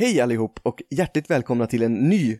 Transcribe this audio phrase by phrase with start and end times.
[0.00, 2.38] Hej allihop och hjärtligt välkomna till en ny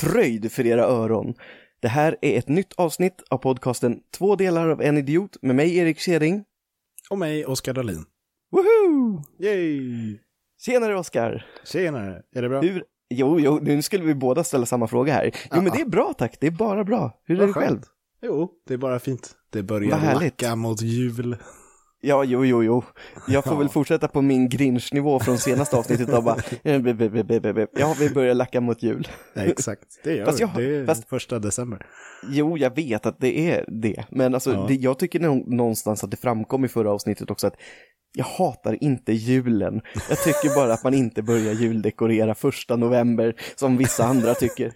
[0.00, 1.34] fröjd för era öron.
[1.82, 5.76] Det här är ett nytt avsnitt av podcasten Två delar av en idiot med mig
[5.76, 6.44] Erik Seding.
[7.10, 8.04] Och mig, Oskar Dahlin.
[8.52, 9.22] Woho!
[9.38, 10.18] Yay!
[10.58, 11.46] Tjenare Oskar!
[11.64, 12.60] Tjenare, är det bra?
[12.60, 12.84] Hur...
[13.10, 15.30] Jo, jo, nu skulle vi båda ställa samma fråga här.
[15.54, 17.20] Jo, men det är bra tack, det är bara bra.
[17.24, 17.80] Hur är det själv?
[18.22, 19.36] Jo, det är bara fint.
[19.50, 21.36] Det börjar lacka mot jul.
[22.02, 22.84] Ja, jo, jo, jo.
[23.28, 23.58] Jag får Ja.
[23.58, 28.60] väl fortsätta på min Grinch-nivå från senaste avsnittet och bara, eh, ja, vi börjar lacka
[28.60, 29.08] mot jul.
[29.34, 31.86] Ja, exakt, det gör Fast jag- Det är fast- första december.
[32.30, 34.64] Jo, jag vet att det är det, men alltså, Ja.
[34.68, 37.54] det, jag tycker nå- någonstans att det framkom i förra avsnittet också att
[38.14, 39.80] jag hatar inte julen.
[40.08, 44.72] Jag tycker bara att man inte börjar juldekorera första november som vissa andra tycker.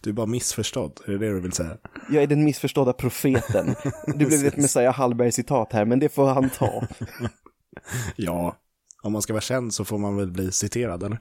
[0.00, 1.76] Du är bara missförstådd, är det det du vill säga?
[2.10, 3.74] Jag är den missförstådda profeten.
[4.06, 4.56] Det blev ett.
[4.56, 6.82] Messiah Hallberg-citat här, men det får han ta.
[8.16, 8.56] Ja,
[9.02, 11.18] om man ska vara känd så får man väl bli citerad, eller?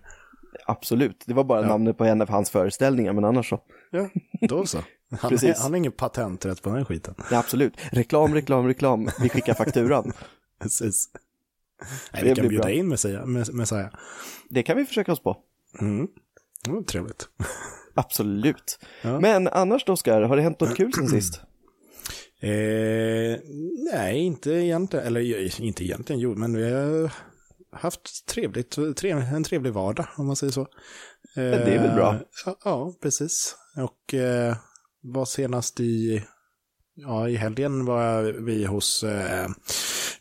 [0.65, 1.67] Absolut, det var bara Ja.
[1.67, 3.59] namnet på en av hans föreställningar, men annars så.
[3.91, 4.09] Ja,
[4.49, 4.77] då så.
[5.19, 5.59] Han, Precis.
[5.59, 7.15] han har ingen patenträtt på den här skiten.
[7.31, 7.73] Ja, absolut.
[7.91, 9.09] Reklam, reklam, reklam.
[9.21, 10.11] Vi skickar fakturan.
[10.61, 11.09] Precis.
[12.13, 12.71] Nej, Det vi kan bjuda bra.
[12.71, 13.25] in Messiah.
[13.25, 13.87] Mess- Messiah.
[14.49, 15.37] Det kan vi försöka oss på.
[15.81, 16.07] Mm.
[16.63, 17.29] Det var trevligt.
[18.05, 18.79] Absolut.
[19.01, 19.19] Ja.
[19.19, 21.41] Men annars då, Oskar, har det hänt något kul sen sist?
[22.39, 23.39] Eh,
[23.93, 25.05] nej, inte egentligen.
[25.07, 27.11] Eller ju, inte egentligen, jo, men vi har
[27.71, 30.61] haft trevligt, trev, en trevlig vardag, om man säger så.
[30.61, 30.67] Eh,
[31.35, 32.19] det är väl bra.
[32.45, 33.55] Ja, ja precis.
[33.77, 34.55] Och eh,
[35.01, 36.23] var senast i,
[36.95, 39.47] ja, i helgen var vi hos eh,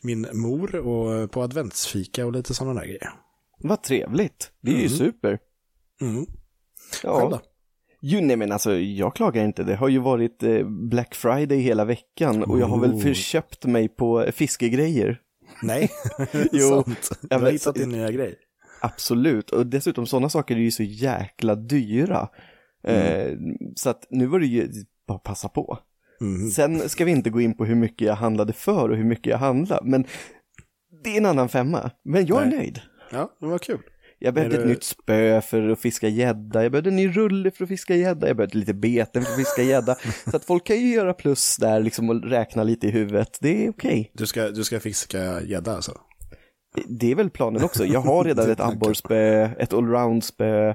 [0.01, 3.09] min mor och på adventsfika och lite sådana där grejer.
[3.59, 4.51] Vad trevligt.
[4.61, 4.97] Det är ju Mm.
[4.97, 5.39] super.
[6.01, 6.25] Mm.
[7.01, 7.29] Själv Ja.
[7.29, 7.41] då?
[8.09, 9.63] Jo, nej men alltså jag klagar inte.
[9.63, 13.87] Det har ju varit eh, Black Friday hela veckan och jag har väl förköpt mig
[13.87, 15.21] på fiskegrejer.
[15.63, 15.89] Nej,
[16.51, 17.11] Jo, sånt.
[17.21, 18.35] Du jag har hittat din nya grej.
[18.81, 22.27] Absolut, och dessutom sådana saker är ju så jäkla dyra.
[22.83, 23.01] Mm.
[23.01, 23.37] Eh,
[23.75, 24.69] så att nu var det ju
[25.07, 25.79] bara passa på.
[26.21, 26.49] Mm.
[26.49, 29.31] Sen ska vi inte gå in på hur mycket jag handlade för och hur mycket
[29.31, 30.05] jag handlade, men
[31.03, 31.91] det är en annan femma.
[32.03, 32.57] Men jag är Nej.
[32.57, 32.81] nöjd.
[33.11, 33.79] Ja, det var kul.
[34.19, 37.51] Jag behövde ett det- nytt spö för att fiska gädda, jag behövde en ny rulle
[37.51, 39.95] för att fiska gädda, jag behövde lite beten för att fiska gädda.
[40.31, 43.65] Så att folk kan ju göra plus där liksom och räkna lite i huvudet, det
[43.65, 44.11] är okej.
[44.13, 45.91] Du ska, du ska fiska gädda alltså?
[46.87, 50.73] Det är väl planen också, jag har redan ett abborrspö, ett allround-spö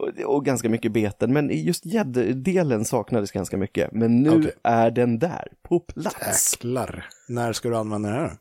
[0.00, 3.92] och, och ganska mycket beten, men just gädddelen saknades ganska mycket.
[3.92, 4.52] Men nu Okej.
[4.62, 6.52] är den där, på plats.
[6.54, 7.04] Jäklar.
[7.28, 8.32] När ska du använda det här?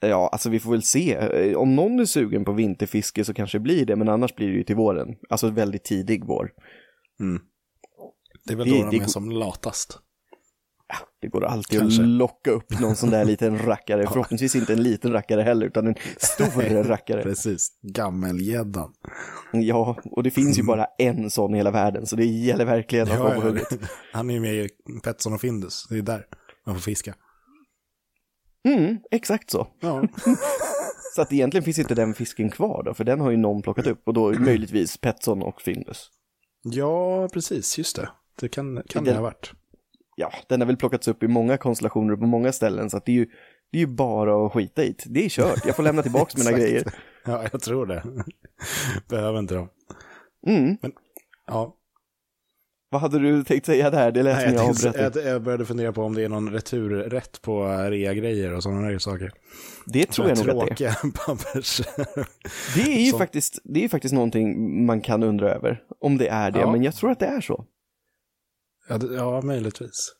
[0.00, 1.14] Ja, alltså vi får väl se.
[1.14, 4.48] Eh, Om någon är sugen på vinterfiske så kanske det blir det, men annars blir
[4.48, 5.08] det ju till våren.
[5.30, 6.50] Alltså väldigt tidig vår.
[8.46, 9.98] Det är väl Det- då de är som latast.
[11.20, 12.02] Det går alltid Kanske.
[12.02, 14.06] att locka upp någon sån där liten rackare.
[14.06, 17.22] Förhoppningsvis inte en liten rackare heller, utan en stor rackare.
[17.22, 17.68] Precis.
[17.82, 18.92] Gammelgäddan.
[19.52, 23.10] Ja, och det finns ju bara en sån i hela världen, så det gäller verkligen
[23.12, 23.68] att vara på hugget.
[24.12, 24.68] Han är ju med i
[25.04, 25.86] Petson och Findus.
[25.90, 26.26] Det är där
[26.66, 27.14] man får fiska.
[28.66, 29.66] Mm, exakt så.
[29.80, 30.02] Ja,
[31.14, 33.86] Så att egentligen finns inte den fisken kvar då, för den har ju någon plockat
[33.86, 36.10] upp och då möjligtvis Petson och Findus.
[36.62, 37.78] ja precis.
[37.78, 38.08] Just det.
[38.40, 39.52] Det kan, kan Den- det ha varit.
[40.16, 43.12] Ja, den har väl plockats upp i många konstellationer på många ställen, så att det
[43.12, 43.26] är ju,
[43.72, 45.04] det är ju bara att skita i det.
[45.06, 46.92] Det är kört, jag får lämna tillbaka mina grejer.
[47.24, 48.02] Ja, jag tror det.
[49.08, 49.68] Behöver inte dem.
[50.46, 50.76] Mm.
[51.46, 51.76] Ja.
[52.96, 54.12] Vad hade du tänkt säga där?
[54.12, 55.16] Det lät Nej, som jag, avbröt.
[55.16, 58.98] jag, jag började fundera på om det är någon returrätt på rea-grejer och sådana där
[58.98, 59.32] saker.
[59.86, 61.10] Det tror jag nog att det är.
[61.26, 61.80] Pappers...
[62.74, 66.28] Det är ju Som- faktiskt, det är faktiskt någonting man kan undra över, om det
[66.28, 66.72] är det, Ja.
[66.72, 67.64] men jag tror att det är så.
[68.88, 70.12] ja, det, ja, möjligtvis.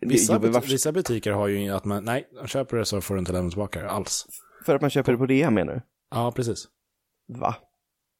[0.00, 3.14] Det- Vissa, buti- varför- vissa butiker har ju att man, nej, köper det så får
[3.14, 4.26] du inte lämna tillbaka det alls.
[4.66, 5.80] För att man köper det på rea menar du?
[6.10, 6.64] Ja, precis.
[7.28, 7.54] Va?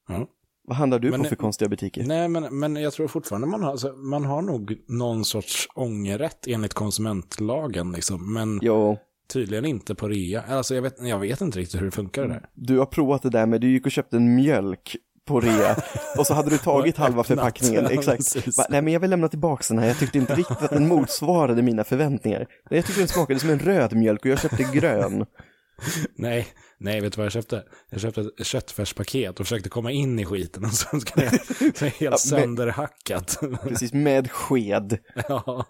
[0.07, 0.27] Ja.
[0.67, 2.03] Vad handlar du Men- på för konstiga butiker?
[2.03, 6.47] Nej, men, men jag tror fortfarande man har, alltså, man har nog någon sorts ångerrätt
[6.47, 8.33] enligt konsumentlagen, liksom.
[8.33, 8.97] Men Jo,
[9.33, 10.41] tydligen inte på rea.
[10.49, 12.45] Alltså, jag vet, jag vet inte riktigt hur det funkar det där.
[12.53, 14.95] du har provat det där med, du gick och köpte en mjölk
[15.27, 15.75] på rea
[16.17, 17.83] och så hade du tagit halva förpackningen.
[17.89, 18.57] Ja, Exakt.
[18.57, 20.87] Va, nej men jag vill lämna tillbaka den här, jag tyckte inte riktigt att den
[20.87, 22.47] motsvarade mina förväntningar.
[22.69, 25.25] Jag tyckte den smakade som en röd mjölk och jag köpte grön.
[26.15, 26.47] Nej,
[26.85, 27.63] nej, vet du vad jag köpte?
[27.89, 31.45] Jag köpte ett köttfärspaket och försökte komma in i skiten och sen ska jag,
[31.75, 33.39] så jag helt sönderhackat.
[33.63, 34.97] Precis, med sked.
[35.27, 35.65] ja.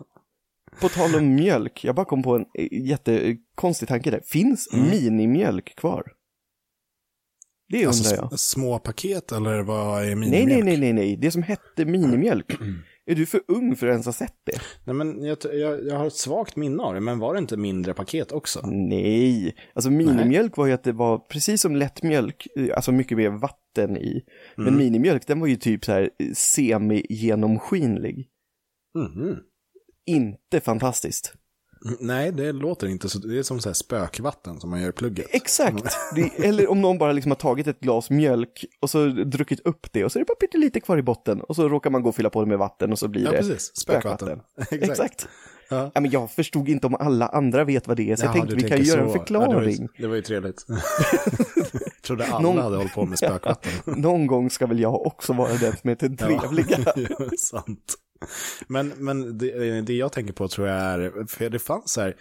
[0.82, 4.22] På tal om mjölk, jag bara kom på en eh, jättekonstig tanke där.
[4.26, 4.90] Finns Mm.
[4.90, 6.04] minimjölk kvar?
[7.70, 8.34] Det undrar Alltså jag.
[8.34, 10.48] s- små paket eller vad är Nej, minimjölk?
[10.50, 11.18] nej, nej, nej, nej.
[11.18, 12.52] Det som hette minimjölk.
[13.08, 14.60] Är du för ung för att ens ha sett det?
[14.84, 17.58] Nej, men jag, jag, jag har ett svagt minne av det, men var det inte
[17.58, 18.62] mindre paket också?
[18.68, 23.98] Nej, alltså minimjölk var ju att det var precis som lättmjölk, alltså mycket mer vatten
[23.98, 24.24] i.
[24.56, 24.78] Men Mm.
[24.80, 28.28] minimjölk den var ju typ så här semi-genomskinlig.
[28.98, 29.38] Mhm.
[30.06, 31.34] Inte fantastiskt.
[31.86, 33.20] Mm, Nej, det låter inte så.
[33.20, 35.26] Det är som så här spökvatten som man gör i plugget.
[35.30, 39.60] Exakt, det, eller om någon bara liksom har tagit ett glas mjölk och så druckit
[39.66, 42.04] upp det och så är det bara pyttelite kvar i botten och så råkar man
[42.04, 43.72] gå och fylla på det med vatten och så blir Ja, det precis.
[43.76, 44.40] Spökvatten.
[44.72, 44.84] Exakt.
[44.92, 45.28] Exakt.
[45.70, 45.92] Ja.
[45.94, 48.34] Ja, men jag förstod inte om alla andra vet vad det är, så jag Jaha,
[48.34, 49.14] tänkte vi kan tänker göra en så.
[49.20, 49.52] förklaring.
[49.52, 50.66] Ja, det, var ju, det var ju trevligt.
[51.74, 53.72] jag trodde alla Någon- hade hållit på med spökvatten.
[54.02, 56.78] Någon gång ska väl jag också vara den som är den trevliga.
[56.96, 57.96] Ja, sant.
[58.68, 62.16] Men, men det, det jag tänker på tror jag är, för det fanns så här,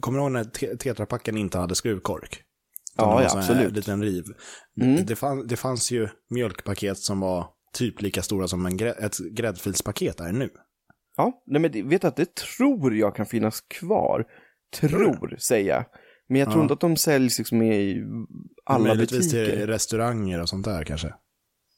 [0.00, 2.42] kommer du ihåg när te- tetrapacken inte hade skruvkork?
[2.96, 3.60] Ja, ja, absolut.
[3.62, 3.74] Mm.
[3.74, 4.24] liten riv.
[5.06, 9.18] Det, fann, det fanns ju mjölkpaket som var typ lika stora som en grä, ett
[9.18, 10.50] gräddfilspaket är nu.
[11.16, 14.24] Ja, nej men vet du att det tror jag kan finnas kvar.
[14.80, 15.84] Tror, säger jag.
[16.28, 16.62] Men jag tror Ja.
[16.62, 18.04] inte att de säljs liksom i
[18.64, 19.56] alla Möjligtvis butiker.
[19.56, 21.14] till restauranger och sånt där kanske.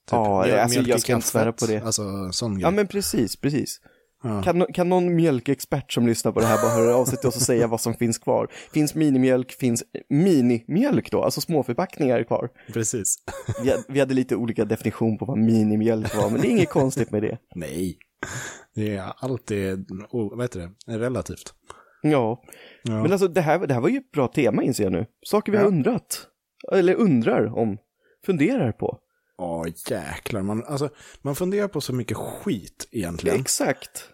[0.07, 1.81] Typ Ja, mjöl- alltså, jag ska inte svära på det.
[1.87, 2.63] Alltså sån grej.
[2.63, 3.81] Ja, men precis, precis.
[4.25, 4.43] Ja.
[4.43, 7.37] Kan, kan någon mjölkexpert som lyssnar på det här bara höra av sig till oss
[7.37, 8.49] och säga vad som finns kvar?
[8.73, 12.49] Finns minimjölk, finns minimjölk då, alltså småförpackningar kvar?
[12.73, 13.17] Precis.
[13.63, 16.71] Vi, hade- vi hade lite olika definition på vad minimjölk var, men det är inget
[16.81, 17.39] konstigt med det.
[17.55, 17.99] Nej.
[18.75, 21.55] Det är alltid, oh, vad heter det, relativt.
[22.03, 22.43] Ja,
[22.83, 23.03] Ja.
[23.03, 25.07] men alltså det här, det här var ju ett bra tema inser jag nu.
[25.27, 25.69] Saker vi har Ja.
[25.69, 26.27] undrat,
[26.73, 27.79] eller undrar om,
[28.27, 28.99] funderar på.
[29.38, 30.43] Ja, jäklar.
[30.43, 30.88] Man, alltså,
[31.23, 33.40] man funderar på så mycket skit egentligen.
[33.40, 34.08] Exakt.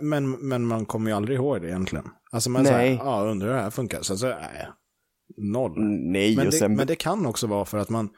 [0.00, 2.04] Men, men man kommer ju aldrig ihåg det egentligen.
[2.32, 2.72] Alltså man Nej.
[2.72, 4.02] säger, ja, undrar hur det här funkar.
[4.02, 4.68] Så, så nej,
[5.36, 5.72] noll.
[6.12, 6.74] Nej, Men det, sen...
[6.76, 8.10] men det kan också vara för att man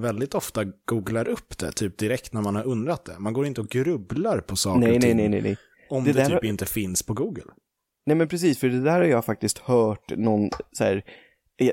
[0.00, 3.18] väldigt ofta googlar upp det, typ direkt när man har undrat det.
[3.18, 5.56] Man går inte och grubblar på saker nej, och nej, ting nej, nej, nej.
[5.90, 7.44] om Det det, typ har- inte finns på Google.
[8.06, 11.02] Nej men precis, för det där har jag faktiskt hört någon, så här,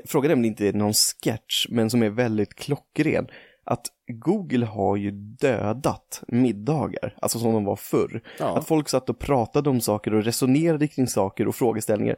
[0.06, 3.26] frågan är om det inte är någon sketch, men som är väldigt klockren.
[3.70, 8.22] Att Google har ju dödat middagar, alltså som de var förr.
[8.38, 8.58] Ja.
[8.58, 12.16] Att folk satt och pratade om saker och resonerade kring saker och frågeställningar.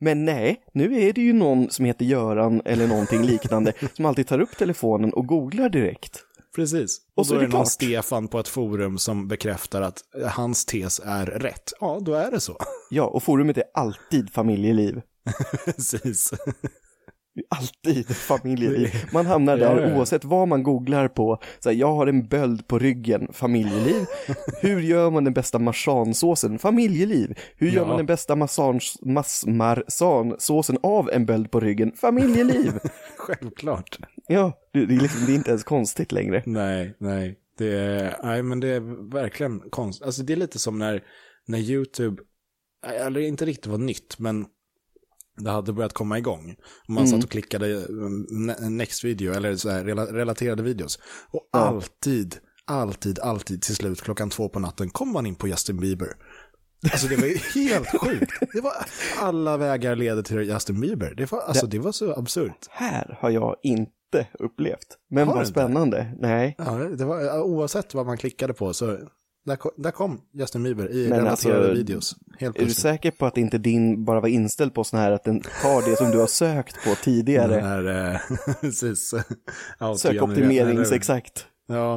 [0.00, 4.26] Men nej, nu är det ju någon som heter Göran eller någonting liknande som alltid
[4.26, 6.24] tar upp telefonen och googlar direkt.
[6.56, 6.98] Precis.
[7.14, 7.66] Och Och så då är är det det någon.
[7.66, 11.72] Stefan på ett forum som bekräftar att hans tes är rätt.
[11.80, 12.56] Ja, då är det så.
[12.90, 15.00] Ja, och forumet är alltid familjeliv.
[15.64, 16.32] Precis.
[17.48, 18.88] Alltid familjeliv.
[19.12, 21.42] Man hamnar där Ja, oavsett vad man googlar på.
[21.60, 24.06] Så här, jag har en böld på ryggen, familjeliv.
[24.62, 26.58] Hur gör man den bästa marsansåsen?
[26.58, 27.34] Familjeliv.
[27.56, 27.86] Hur gör Ja.
[27.88, 28.36] man den bästa
[29.02, 31.92] massmarsansåsen av en böld på ryggen?
[31.96, 32.72] Familjeliv.
[33.16, 33.98] Självklart.
[34.28, 36.42] ja, det, det, är liksom, det är inte ens konstigt längre.
[36.46, 37.36] Nej, nej.
[37.58, 40.06] Det är, nej, men det är verkligen konstigt.
[40.06, 41.02] Alltså det är lite som när,
[41.46, 42.22] när YouTube,
[43.00, 44.46] eller inte riktigt var nytt, men
[45.44, 46.56] det hade börjat komma igång.
[46.88, 50.98] Man satt och klickade ne- next video, eller så här, rela- relaterade videos.
[51.30, 55.80] Och alltid, alltid, alltid till slut klockan två på natten kom man in på Justin
[55.80, 56.08] Bieber.
[56.92, 58.32] Alltså det var ju helt sjukt.
[58.52, 58.72] Det var,
[59.20, 61.14] alla vägar leder till Justin Bieber.
[61.16, 62.66] Det var, alltså, det var så absurt.
[62.70, 64.96] Här har jag inte upplevt.
[65.10, 66.16] Men vad spännande.
[66.20, 66.54] Nej.
[66.58, 68.98] Ja, det var, oavsett vad man klickade på så
[69.46, 72.16] där kom, där kom Justin Bieber i Men relaterade alltså, videos.
[72.38, 75.24] Helt Är du säker på att inte din bara var inställd på sån här att
[75.24, 77.54] den tar det som du har sökt på tidigare?
[77.54, 78.20] Den här, eh,
[78.60, 79.14] precis.
[79.96, 81.46] Sökoptimerings, exakt.
[81.66, 81.94] Ja,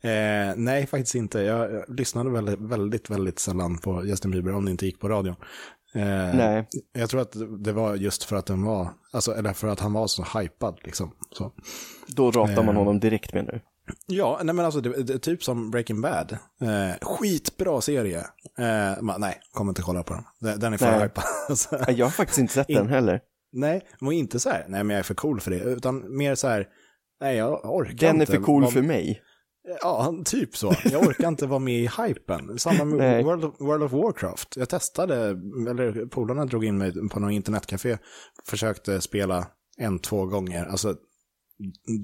[0.00, 1.40] eh, nej faktiskt inte.
[1.40, 5.08] Jag, jag lyssnade väldigt, väldigt, väldigt sällan på Justin Bieber om det inte gick på
[5.08, 5.34] radion.
[5.94, 6.02] Eh,
[6.34, 6.68] Nej.
[6.92, 9.92] Jag tror att det var just för att den var, alltså, eller för att han
[9.92, 11.12] var så hypad liksom.
[11.32, 11.52] Så.
[12.06, 12.78] Då ratar man Eh.
[12.78, 13.60] honom direkt med nu.
[14.06, 16.32] Ja, nej men alltså det, det typ som Breaking Bad.
[16.60, 18.18] Eh, skitbra serie.
[18.58, 20.24] Eh, man, nej, kommer inte kolla på den.
[20.40, 21.24] Den, den är för hypad.
[21.48, 23.20] Alltså, Jag har faktiskt inte sett den heller.
[23.52, 26.34] nej, men inte så här, nej men jag är för cool för det, utan mer
[26.34, 26.66] så här,
[27.20, 28.32] nej jag orkar Den är inte.
[28.32, 29.22] för cool vara- för mig.
[29.82, 30.74] Ja, typ så.
[30.84, 32.58] Jag orkar inte vara med i hypen.
[32.58, 34.56] Samma med World of, World of Warcraft.
[34.56, 35.16] Jag testade,
[35.70, 37.98] eller polarna drog in mig på någon internetcafé,
[38.46, 39.46] försökte spela
[39.78, 40.64] en, två gånger.
[40.66, 40.94] Alltså,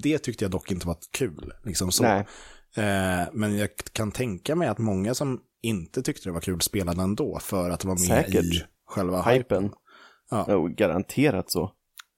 [0.03, 1.53] det tyckte jag dock inte var kul.
[1.63, 2.03] Liksom så.
[2.05, 2.23] Eh,
[3.33, 7.39] men jag kan tänka mig att många som inte tyckte det var kul spelade ändå
[7.39, 8.43] för att vara med Säkert.
[8.43, 9.63] i själva hypen.
[9.63, 9.71] Hypen.
[10.29, 10.55] Ja.
[10.55, 11.71] Oh, garanterat så.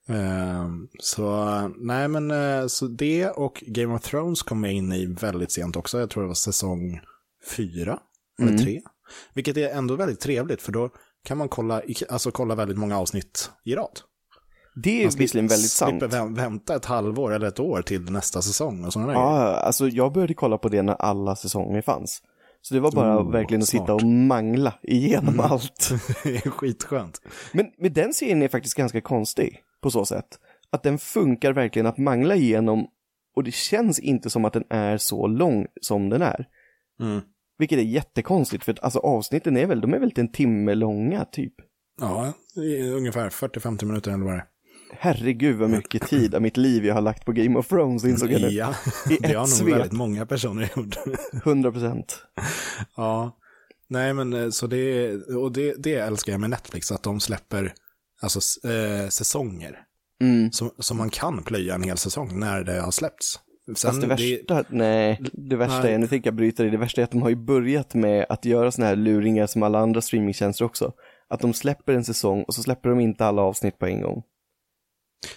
[0.08, 0.68] Eh,
[1.00, 1.44] så
[1.76, 5.76] nej men eh, så det och Game of Thrones kom jag in i väldigt sent
[5.76, 5.98] också.
[6.00, 7.00] Jag tror det var säsong
[7.56, 7.98] fyra
[8.38, 8.62] eller Mm.
[8.64, 8.82] tre.
[9.34, 10.90] Vilket är ändå väldigt trevligt för då
[11.24, 14.00] kan man kolla, alltså kolla väldigt många avsnitt i rad.
[14.74, 16.02] Det är Man visserligen väldigt sant.
[16.02, 19.30] väm- vänta ett halvår eller ett år till nästa säsong och sådana där grejer.
[19.30, 22.22] Ja, alltså jag började kolla på det när alla säsonger fanns.
[22.62, 24.02] Så det var bara Oh, verkligen att sitta smart.
[24.02, 25.90] och mangla igenom allt.
[26.24, 27.20] det är skitskönt.
[27.52, 30.26] Men, men den serien är faktiskt ganska konstig på så sätt.
[30.72, 32.86] Att den funkar verkligen att mangla igenom
[33.36, 36.46] och det känns inte som att den är så lång som den är.
[37.02, 37.20] Mm.
[37.58, 41.24] Vilket är jättekonstigt för att alltså avsnitten är väl, de är väl en timme långa
[41.24, 41.54] typ.
[42.00, 42.32] Ja,
[42.96, 44.44] ungefär 40-50 minuter eller vad det är.
[44.98, 48.32] Herregud vad mycket tid av mitt liv jag har lagt på Game of Thrones insåg
[48.32, 48.48] jag nu.
[48.48, 48.74] Ja,
[49.10, 49.74] I det ett har nog svep.
[49.74, 50.96] väldigt många personer gjort.
[51.44, 52.24] 100 procent.
[52.96, 53.36] ja,
[53.88, 57.74] nej men eh, så det, och det, det älskar jag med Netflix, att de släpper
[58.22, 59.78] alltså, eh, säsonger.
[60.20, 60.52] Mm.
[60.52, 63.40] Som, som man kan plöja en hel säsong när det har släppts.
[63.66, 65.94] Sen Fast det värsta, nej, det värsta Nej.
[65.94, 68.26] är, nu tänker jag bryta det, det värsta är att de har ju börjat med
[68.28, 70.92] att göra såna här luringar som alla andra streamingtjänster också.
[71.28, 74.22] Att de släpper en säsong och så släpper de inte alla avsnitt på en gång.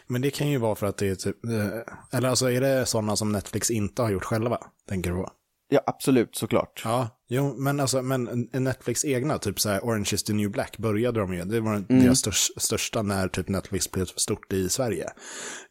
[0.08, 2.86] Men det kan ju vara för att det är typ, eh, eller alltså är det
[2.86, 4.58] sådana som Netflix inte har gjort själva,
[4.90, 5.30] tänker du på?
[5.70, 6.82] Ja, absolut, såklart.
[6.86, 10.78] Ja, jo, men alltså, men Netflix egna, typ så här Orange is the new black,
[10.78, 11.86] började de ju, det var Mm.
[12.04, 15.10] deras störst, största när typ Netflix blev stort i Sverige.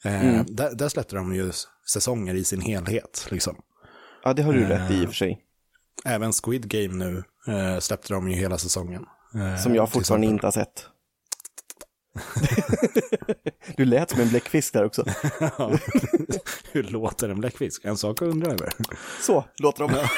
[0.05, 0.47] Eh, Mm.
[0.49, 1.53] där, där släppte de ju
[1.93, 3.57] säsonger i sin helhet, liksom.
[4.25, 4.97] Ja, det har du rätt Eh.
[4.99, 5.39] i i och för sig.
[6.05, 7.23] Även Squid Game nu
[7.55, 9.05] eh, släppte de ju hela säsongen.
[9.35, 10.87] Eh, Som jag till fortfarande inte har sett.
[13.77, 15.05] du lät som en bläckfisk där också.
[15.59, 15.73] Ja.
[16.73, 17.85] Hur låter en bläckfisk?
[17.85, 18.69] En sak att undra över.
[19.21, 20.09] Så låter de.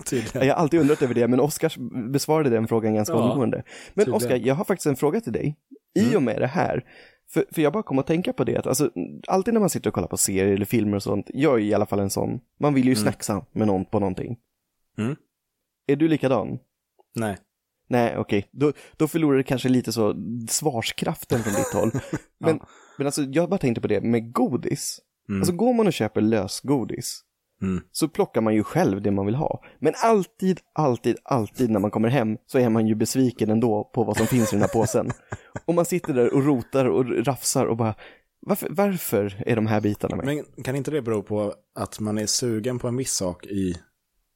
[0.04, 0.48] Tydligen.
[0.48, 1.72] Jag har alltid undrat över det, men Oskar
[2.10, 3.62] besvarade den frågan ganska Ja, omgående.
[3.94, 4.12] Men.
[4.12, 5.56] Oskar, jag har faktiskt en fråga till dig.
[5.94, 6.84] I och med det här,
[7.32, 8.90] för, för jag bara kom att tänka på det, att alltså,
[9.26, 11.74] alltid när man sitter och kollar på serier eller filmer och sånt, jag är i
[11.74, 14.36] alla fall en sån, man vill ju snacksa med någon på någonting.
[14.98, 15.16] Mm.
[15.86, 16.58] Är du likadan?
[17.14, 17.36] Nej.
[17.90, 20.14] Nej, okej, då, då förlorar det kanske lite så
[20.48, 21.90] svarskraften från ditt håll.
[22.40, 22.66] Men, Ja.
[22.98, 24.98] men alltså, jag bara tänkte på det med godis.
[25.28, 25.40] Mm.
[25.40, 27.20] Alltså går man och köper lösgodis,
[27.62, 27.80] Mm.
[27.92, 29.62] så plockar man ju själv det man vill ha.
[29.78, 34.04] Men alltid, alltid, alltid när man kommer hem så är man ju besviken ändå på
[34.04, 35.10] vad som finns i den här påsen.
[35.66, 37.94] Och man sitter där och rotar och rafsar och bara,
[38.46, 40.24] varför, varför är de här bitarna med?
[40.26, 43.74] Men kan inte det bero på att man är sugen på en viss sak i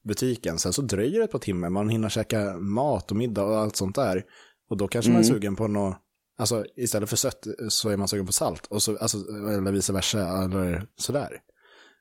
[0.04, 3.56] butiken, sen så dröjer det ett par timmar, man hinner käka mat och middag och
[3.58, 4.22] allt sånt där.
[4.70, 5.96] Och då kanske man är sugen på något,
[6.38, 9.92] alltså istället för sött så är man sugen på salt, och så, alltså, eller vice
[9.92, 11.40] versa, eller sådär.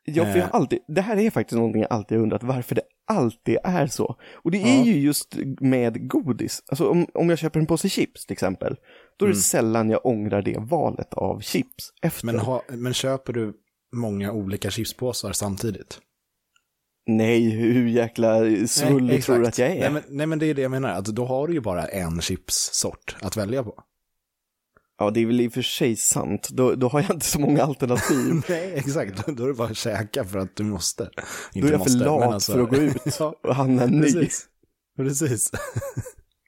[0.05, 0.55] Ja, för jag Eh.
[0.55, 4.15] alltid, det här är faktiskt någonting jag alltid undrat, varför det alltid är så.
[4.43, 4.83] Och det är Ja.
[4.83, 6.63] ju just med godis.
[6.67, 8.75] Alltså om, om jag köper en påse chips till exempel,
[9.19, 9.37] då är Mm.
[9.37, 12.25] det sällan jag ångrar det valet av chips efter.
[12.25, 13.53] Men, ha, men köper du
[13.95, 15.99] många olika chipspåsar samtidigt?
[17.05, 19.79] Nej, hur jäkla svullig Nej, tror du att jag är?
[19.79, 21.85] Nej men, nej men det är det jag menar, att då har du ju bara
[21.85, 23.83] en chipssort att välja på.
[24.97, 26.49] Ja, det är väl i och för sig sant.
[26.49, 28.41] Då, då har jag inte så många alternativ.
[28.49, 29.27] Nej, exakt.
[29.27, 31.09] Då är det bara att käka för att du måste.
[31.53, 34.01] Då är jag för lat för att gå ut och handla en ny.
[34.01, 34.45] precis.
[34.97, 35.51] Precis.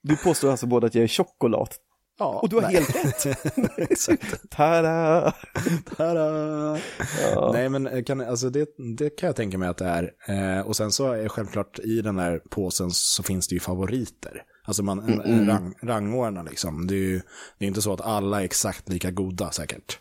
[0.04, 1.70] Du påstår alltså både att jag är choklad.
[2.18, 2.74] Ja, Och du har nej.
[2.74, 4.50] helt rätt.
[4.50, 5.34] Tada!
[5.98, 6.80] Tada!
[7.36, 7.52] Ja.
[7.54, 10.12] Nej, men eh, kan, alltså det, det kan jag tänka mig att det är.
[10.28, 14.44] Eh, och sen så är självklart i den här påsen så finns det ju favoriter.
[14.64, 16.88] Alltså man en, en rang, rangordnar liksom.
[16.88, 17.22] Det är ju
[17.60, 20.00] det är inte så att alla är exakt lika goda säkert.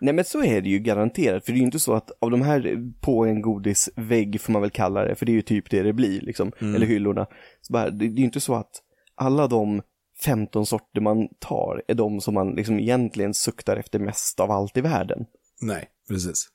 [0.00, 2.30] Nej men så är det ju garanterat, för det är ju inte så att av
[2.30, 5.70] de här på en godisvägg får man väl kalla det, för det är ju typ
[5.70, 7.26] det det blir liksom, eller hyllorna.
[7.60, 8.70] Så bara, det, det är ju inte så att
[9.14, 9.82] alla de
[10.24, 14.76] 15 sorter man tar är de som man liksom egentligen suktar efter mest av allt
[14.76, 15.26] i världen.
[15.60, 16.48] Nej, precis.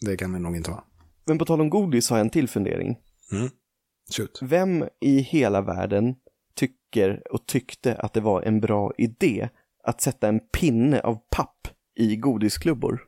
[0.00, 0.84] Det kan det nog inte vara.
[1.24, 2.98] Men på tal om godis har jag en till fundering.
[3.32, 3.50] Mm.
[4.16, 4.38] Shoot.
[4.42, 6.14] Vem i hela världen
[6.54, 9.48] tycker och tyckte att det var en bra idé
[9.84, 13.00] att sätta en pinne av papp i godisklubbor?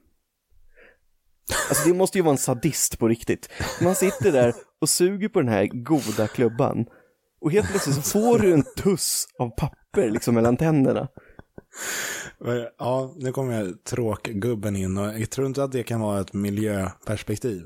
[1.69, 3.49] Alltså det måste ju vara en sadist på riktigt.
[3.83, 6.87] Man sitter där och suger på den här goda klubban
[7.45, 11.09] och helt plötsligt så får du en tuss av papper liksom mellan tänderna.
[12.79, 16.33] Ja, nu kommer jag tråkgubben in och jag tror inte att det kan vara ett
[16.33, 17.63] miljöperspektiv.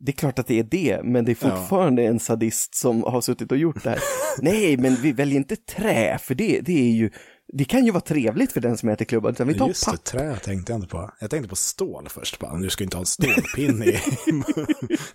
[0.00, 1.56] Det är klart att det är det, men det är Ja.
[1.56, 3.98] fortfarande en sadist som har suttit och gjort det här.
[4.42, 7.10] Nej, men vi väljer inte trä, för det, det är ju,
[7.52, 9.90] det kan ju vara trevligt för den som äter klubban, utan vi tar Just det,
[9.90, 10.04] papp.
[10.04, 11.10] trä tänkte jag inte på.
[11.20, 12.58] Jag tänkte på stål först bara.
[12.58, 14.00] Du ska inte ha en stålpinne i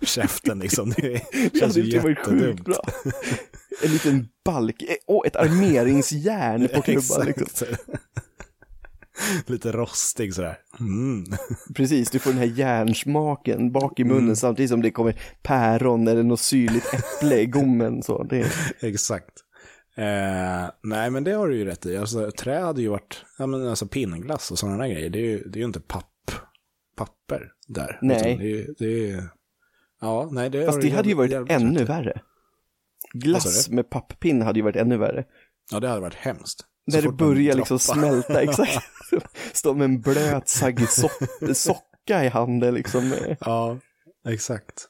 [0.06, 0.90] käften liksom.
[0.96, 1.22] Det
[1.60, 2.64] känns det ju sjukt jättedumt.
[2.64, 2.80] bra.
[3.84, 7.26] En liten balk, eh, åh, ett armeringsjärn på klubban.
[7.26, 7.66] Liksom.
[9.46, 10.58] Lite rostig sådär.
[10.80, 11.24] Mm.
[11.74, 16.22] Precis, du får den här järnsmaken bak i munnen samtidigt som det kommer päron eller
[16.22, 18.02] något syrligt äpple i gommen.
[18.02, 18.46] Så det,
[18.80, 19.30] Exakt.
[19.96, 21.96] Eh, nej, men det har du ju rätt i.
[21.96, 25.10] Alltså, trä hade ju varit, ja men alltså pinnglass och sådana där grejer.
[25.10, 26.30] Det är ju, det är ju inte papp,
[26.96, 27.98] papper där.
[28.02, 28.36] Nej.
[28.40, 29.24] Det är, det är,
[30.00, 32.20] ja, nej det fast det hade ju varit ännu rätt värre.
[33.12, 35.24] Glass med papppinne hade ju varit ännu värre.
[35.70, 36.60] Ja, det hade varit hemskt.
[36.90, 38.78] Så När det börjar liksom smälta, exakt.
[39.52, 43.14] Stå med en blöt saggig so- socka i handen liksom.
[43.40, 43.78] Ja,
[44.28, 44.88] exakt.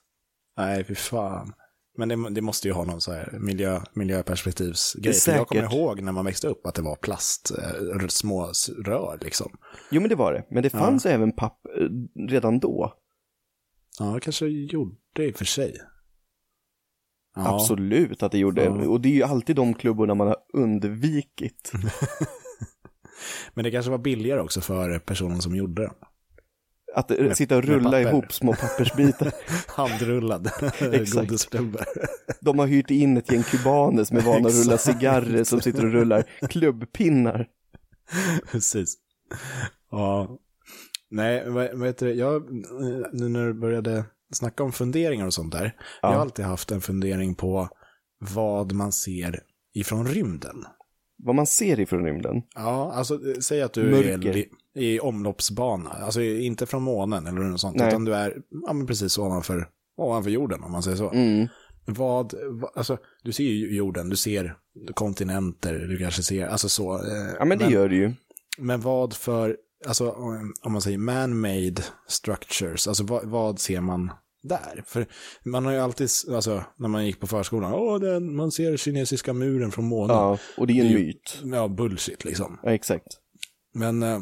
[0.57, 1.53] Nej, fy fan.
[1.97, 5.15] Men det, det måste ju ha någon så här miljö, miljöperspektivsgrej.
[5.15, 8.53] För jag kommer ihåg när man växte upp att det var plast, eh, små
[8.85, 9.53] rör liksom.
[9.91, 11.89] Jo men det var det, men det fanns även papp eh,
[12.29, 12.95] redan då.
[13.99, 15.77] Ja, det kanske gjorde det i och för sig.
[17.35, 18.65] Ja, Absolut att det gjorde.
[18.65, 18.89] Ja.
[18.89, 21.73] Och det är ju alltid de klubborna man har undvikit.
[23.55, 25.95] Men det kanske var billigare också för personen som gjorde den.
[26.95, 29.33] Att eh, sitta och med rulla ihop små pappersbitar.
[29.69, 30.51] Handrullad
[31.15, 31.85] godisstubbe.
[32.41, 35.87] De har hyrt in ett gäng kubaner som är vana att rulla cigarrer som sitter
[35.87, 37.49] och rullar klubbpinnar.
[38.51, 38.95] Precis.
[39.91, 40.39] Ja.
[41.11, 42.13] Nej, vad, vad heter det?
[42.13, 42.43] Jag,
[43.13, 45.77] nu när du började snacka om funderingar och sånt där.
[46.03, 47.69] Jag har alltid haft en fundering på
[48.19, 49.41] vad man ser
[49.75, 50.65] ifrån rymden.
[51.17, 52.43] Vad man ser ifrån rymden.
[52.55, 54.37] Ja, alltså säg att du Mörker.
[54.37, 54.45] är
[54.75, 55.91] i omloppsbana.
[55.91, 57.77] Alltså inte från månen eller något sånt.
[57.77, 57.89] Nej.
[57.89, 58.37] Utan du är
[58.67, 61.11] ja, men precis ovanför, ovanför jorden om man säger så.
[61.11, 61.49] Mm.
[61.87, 62.35] Vad,
[62.75, 64.57] alltså du ser ju jorden, du ser
[64.95, 66.95] kontinenter, du kanske ser, alltså så.
[66.95, 68.13] eh, Ja men det gör det ju.
[68.59, 70.11] Men vad för, alltså
[70.63, 74.11] om man säger man-made structures, alltså vad, vad ser man
[74.43, 74.83] där?
[74.87, 75.07] För
[75.45, 79.33] man har ju alltid, alltså när man gick på förskolan, åh, den, man ser kinesiska
[79.33, 80.17] muren från månen.
[80.17, 80.31] Ja.
[80.31, 80.97] Ja, och det är ju
[81.43, 81.77] en myt.
[81.77, 82.59] bullshit liksom.
[82.63, 83.07] Ja, exakt.
[83.75, 84.19] Men, eh,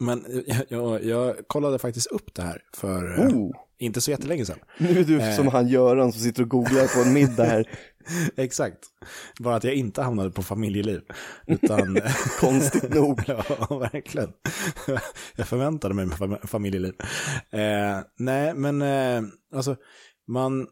[0.00, 0.24] men
[0.68, 4.58] jag, jag, kollade faktiskt upp det här för eh, Oh, inte så jättelänge sedan.
[4.78, 5.36] nu är du Eh.
[5.36, 7.64] som han Göran som sitter och googlar på en middag här.
[8.36, 8.78] Exakt.
[9.40, 11.00] Bara att jag inte hamnade på familjeliv.
[11.46, 11.98] Utan...
[12.40, 13.20] Konstigt nog.
[13.26, 14.32] ja, verkligen.
[15.36, 16.94] jag förväntade mig fam- familjeliv.
[17.50, 19.22] Eh, nej, men eh,
[19.54, 19.76] alltså,
[20.28, 20.66] man...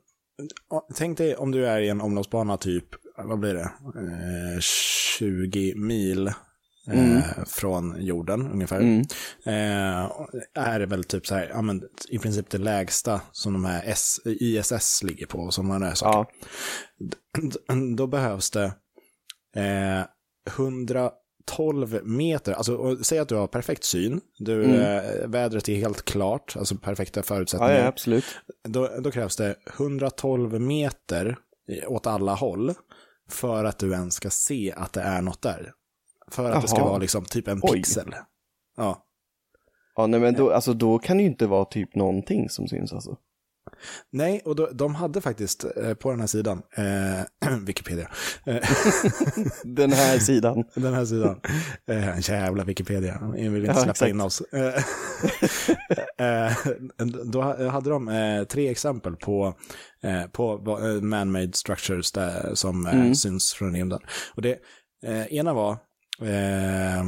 [0.95, 2.85] Tänk dig om du är i en omloppsbana typ,
[3.25, 3.71] vad blir det,
[4.55, 6.33] eh, 20 mil
[6.91, 8.81] eh, från jorden ungefär.
[8.81, 9.01] Mm.
[9.45, 10.11] Eh,
[10.55, 14.21] är väl typ så här, ja men i princip det lägsta som de här S,
[14.25, 16.33] ISS ligger på och sådana där saker.
[17.69, 18.65] Ja, Då behövs det
[19.57, 20.05] eh,
[20.57, 26.57] 112 meter, alltså säg att du har perfekt syn, du, eh, vädret är helt klart,
[26.59, 27.79] alltså perfekta ja, förutsättningar.
[27.79, 28.25] ja absolut.
[28.69, 31.37] Då, då krävs det 112 meter
[31.87, 32.75] åt alla håll
[33.31, 35.73] för att du ens ska se att det är något där.
[36.31, 36.89] För att det ska Jaha.
[36.89, 37.73] vara liksom typ en Oj.
[37.73, 38.15] pixel.
[38.77, 39.05] Ja.
[39.97, 42.93] Ja, nej men då, alltså då kan det ju inte vara typ någonting som syns
[42.93, 43.17] alltså.
[44.13, 48.11] Nej, och då, de hade faktiskt eh, på den här sidan, eh, Wikipedia,
[48.47, 48.57] eh,
[49.65, 50.65] Den här sidan.
[50.75, 51.41] den här sidan,
[51.91, 54.11] eh, jävla Wikipedia, jag vill inte Ja, släppa exakt.
[54.11, 54.41] in oss.
[54.41, 54.83] Eh,
[56.47, 56.53] eh,
[57.25, 59.55] då ha- hade de eh, tre exempel på,
[60.03, 63.15] eh, på eh, man-made structures där, som eh, Mm.
[63.15, 64.01] syns från rymden.
[64.35, 64.59] Och det
[65.07, 65.77] eh, ena var,
[66.23, 67.05] eh,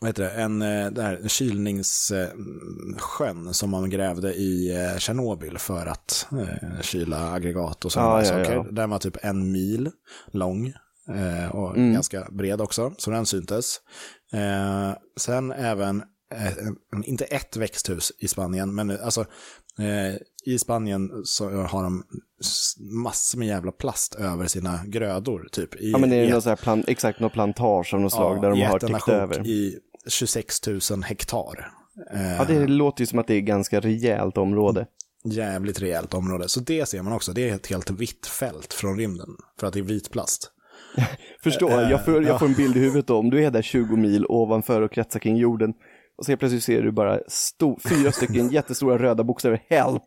[0.00, 6.26] vad heter det, en eh, där kylningssjön som man grävde i eh, Tjernobyl för att
[6.32, 8.52] eh, kyla aggregat och sådana ja, saker.
[8.52, 8.66] ja.
[8.70, 9.90] Den var typ en mil
[10.32, 10.66] lång
[11.14, 11.92] eh, och Mm.
[11.92, 13.80] ganska bred också, så den syntes.
[14.32, 16.02] Eh, sen även,
[16.34, 16.52] eh,
[17.04, 19.26] inte ett växthus i Spanien, men eh, alltså eh,
[20.44, 22.02] i Spanien så har de
[22.78, 25.74] massor med jävla plast över sina grödor, typ.
[25.80, 28.50] I, Ja men det är något så plan, exakt något plantage av något slag där
[28.50, 29.46] de har täckt över.
[29.46, 29.78] i
[30.08, 31.72] 26 000 hektar.
[32.14, 34.86] Eh, Ja det låter ju som att det är ganska rejält område.
[35.24, 36.48] Jävligt rejält område.
[36.48, 37.32] Så det ser man också.
[37.32, 39.28] Det är ett helt vitt fält från rymden.
[39.60, 40.50] För att det är vit plast.
[41.42, 42.28] Förstår, Eh, jag, får, ja.
[42.28, 44.92] jag får en bild i huvudet då, om du är där 20 mil ovanför och
[44.92, 45.74] kretsar kring jorden
[46.20, 47.20] och så plötsligt ser du bara
[47.88, 50.02] fyra stycken jättestora röda bokstäver HELP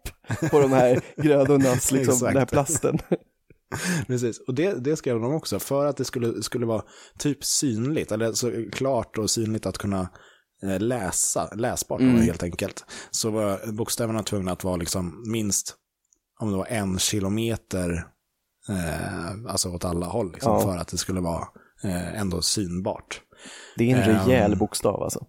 [0.51, 2.99] på de här grödornas, liksom, den här plasten.
[4.07, 4.39] Precis.
[4.39, 5.59] Och det, det skrev de också.
[5.59, 6.81] För att det skulle, skulle vara
[7.17, 8.11] typ synligt.
[8.11, 10.09] Eller så klart och synligt att kunna
[10.63, 11.49] eh, läsa.
[11.55, 12.21] Läsbart Mm.
[12.21, 12.85] helt enkelt.
[13.11, 15.75] Så var bokstäverna tvungna att vara liksom minst
[16.39, 18.07] om det var en kilometer
[18.69, 20.31] eh, alltså åt alla håll.
[20.33, 20.59] Liksom, Ja.
[20.61, 21.47] För att det skulle vara
[21.83, 23.21] eh, ändå synbart.
[23.77, 24.27] Det är en Ehm.
[24.27, 25.25] rejäl bokstav alltså.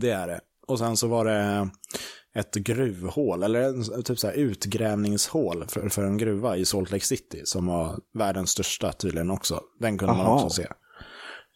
[0.00, 0.40] Det är det.
[0.66, 1.68] Och sen så var det
[2.34, 7.40] ett gruvhål, eller typ så här utgrävningshål för, för en gruva i Salt Lake City
[7.44, 9.60] som var världens största tydligen också.
[9.80, 10.34] Den kunde man Aha.
[10.44, 10.66] också se.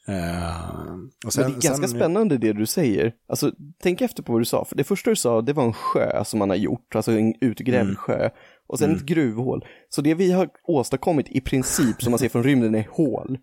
[0.08, 0.92] Eh,
[1.26, 3.12] och Men det är ganska spännande det du säger.
[3.28, 4.64] Alltså, tänk efter på vad du sa.
[4.64, 7.34] För det första du sa, det var en sjö som man har gjort, alltså en
[7.40, 7.96] utgrävd Mm.
[7.96, 8.30] sjö.
[8.68, 9.64] Och sen ett gruvhål.
[9.88, 13.38] Så det vi har åstadkommit i princip, som man ser från rymden, är hål.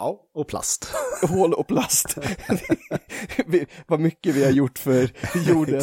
[0.00, 0.92] Ja, och plast.
[1.28, 2.18] Hål och plast.
[3.46, 5.10] Vi- vad mycket vi har gjort för
[5.48, 5.82] jorden.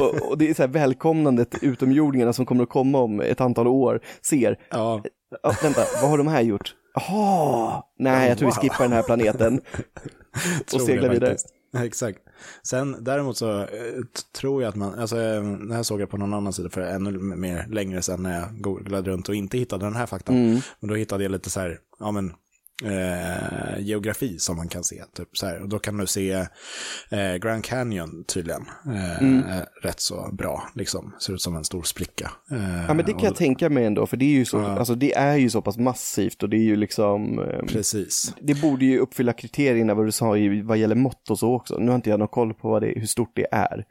[0.00, 3.66] Och, och det är så här välkomnandet utomjordingarna som kommer att komma om ett antal
[3.66, 4.58] år ser.
[4.70, 5.02] Ja,
[5.42, 6.74] Ja, vänta, vad har de här gjort?
[6.94, 8.60] Jaha, nej jag tror vi Wow.
[8.62, 9.60] skippar den här planeten.
[10.72, 11.36] Det seglar vidare.
[11.78, 12.18] Exakt.
[12.62, 13.66] Sen däremot så eh,
[14.40, 16.80] tror jag att man, alltså eh, det här såg jag på någon annan sida för
[16.80, 20.36] ännu mer längre sedan när jag googlade runt och inte hittade den här faktan.
[20.36, 20.60] Mm.
[20.80, 22.32] Men då hittade jag lite så här, ja men,
[22.84, 25.02] eh, geografi som man kan se.
[25.16, 25.62] Typ så här.
[25.62, 26.32] Och då kan du se
[27.10, 28.62] eh, Grand Canyon tydligen.
[28.86, 29.42] Eh, Mm.
[29.82, 31.14] rätt så bra, liksom.
[31.26, 32.30] Ser ut som en stor spricka.
[32.50, 34.56] Eh, Ja men det kan jag och- tänka mig ändå, för det är ju så,
[34.56, 34.78] Ja.
[34.78, 38.34] alltså det är ju så pass massivt och det är ju liksom, eh, Precis.
[38.40, 41.78] det borde ju uppfylla kriterierna vad du sa vad gäller mått och så också.
[41.78, 43.84] Nu har inte jag någon koll på det, hur stort det är.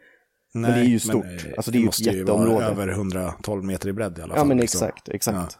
[0.54, 1.26] Nej, det är ju stort.
[1.26, 2.54] eh, Alltså, det är ju ett måste ju jätteområde.
[2.56, 4.42] vara över 112 meter i bredd i alla fall.
[4.42, 4.88] Ja men liksom.
[4.88, 5.38] exakt, exakt.
[5.38, 5.60] Eh,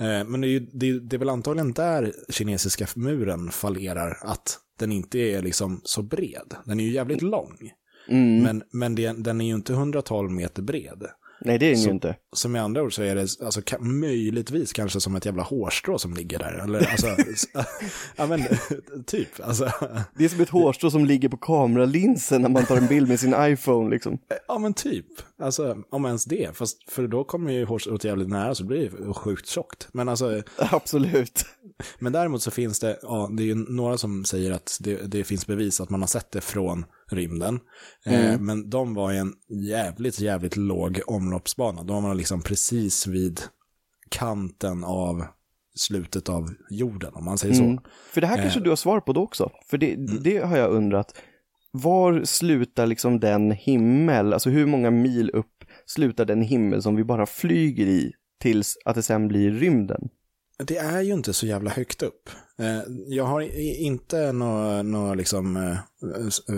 [0.00, 4.92] Men det är, ju, det, det är väl antagligen där kinesiska muren fallerar, att den
[4.92, 6.54] inte är liksom så bred.
[6.64, 7.56] Den är ju jävligt lång,
[8.10, 8.42] Mm.
[8.42, 11.06] men, men det, den är ju inte 112 meter bred.
[11.40, 12.16] Nej det är den ju inte.
[12.36, 15.98] Så med andra ord så är det alltså, ka- möjligtvis kanske som ett jävla hårstrå
[15.98, 16.52] som ligger där.
[16.64, 17.06] Eller alltså,
[18.16, 18.42] ja men
[19.06, 19.28] typ.
[19.42, 19.70] Alltså,
[20.18, 23.20] Det är som ett hårstrå som ligger på kameralinsen när man tar en bild med
[23.20, 24.18] sin iPhone liksom.
[24.48, 25.06] ja men typ.
[25.42, 26.56] Alltså om ens det.
[26.56, 29.88] Fast för då kommer ju hårstrået jävligt nära så blir det sjukt tjockt.
[29.92, 31.46] Men alltså, Absolut.
[31.98, 35.24] Men däremot så finns det, ja, det är ju några som säger att det, det
[35.24, 37.60] finns bevis att man har sett det från rymden.
[38.06, 39.32] Eh, men de var i en
[39.68, 41.82] jävligt, jävligt låg omloppsbana.
[41.82, 43.40] De var liksom precis vid
[44.10, 45.24] kanten av
[45.74, 47.62] slutet av jorden, om man säger så.
[47.64, 47.80] Mm.
[48.12, 49.50] För det här kanske du har svar på då också.
[49.70, 51.18] För det, det har jag undrat.
[51.70, 57.04] Var slutar liksom den himmel, alltså hur många mil upp slutar den himmel som vi
[57.04, 60.08] bara flyger i tills att det sen blir rymden?
[60.64, 62.30] Det är ju inte så jävla högt upp.
[62.58, 63.40] Eh, Jag har
[63.80, 65.72] inte några nå liksom, eh,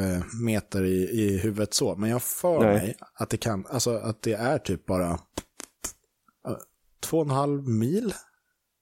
[0.01, 4.23] eh, meter i, i huvudet så, men jag för mig att det kan, alltså att
[4.23, 5.19] det är typ bara eh,
[7.01, 8.15] två och en halv mil.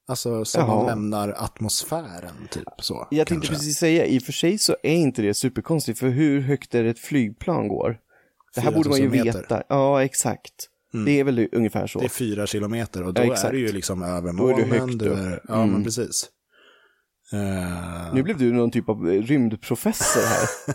[0.09, 0.77] Alltså som Jaha.
[0.77, 3.09] man lämnar atmosfären, typ så.
[3.11, 3.55] Jag tänkte kanske.
[3.65, 6.85] precis säga, i och för sig så är inte det superkonstigt, för hur högt är
[6.85, 7.99] det ett flygplan går?
[8.55, 9.41] Det här borde man ju 4000 meter.
[9.41, 9.63] veta.
[9.69, 10.69] Ja, exakt.
[11.07, 11.99] Det är väl ungefär så.
[11.99, 14.71] Det är fyra kilometer och då Ja, är det ju liksom över Då är molnen.
[14.81, 15.19] högt du upp.
[15.19, 15.71] är- Ja, Mm.
[15.73, 16.29] men precis.
[17.33, 20.49] Eh, Nu blev du någon typ av rymdprofessor här.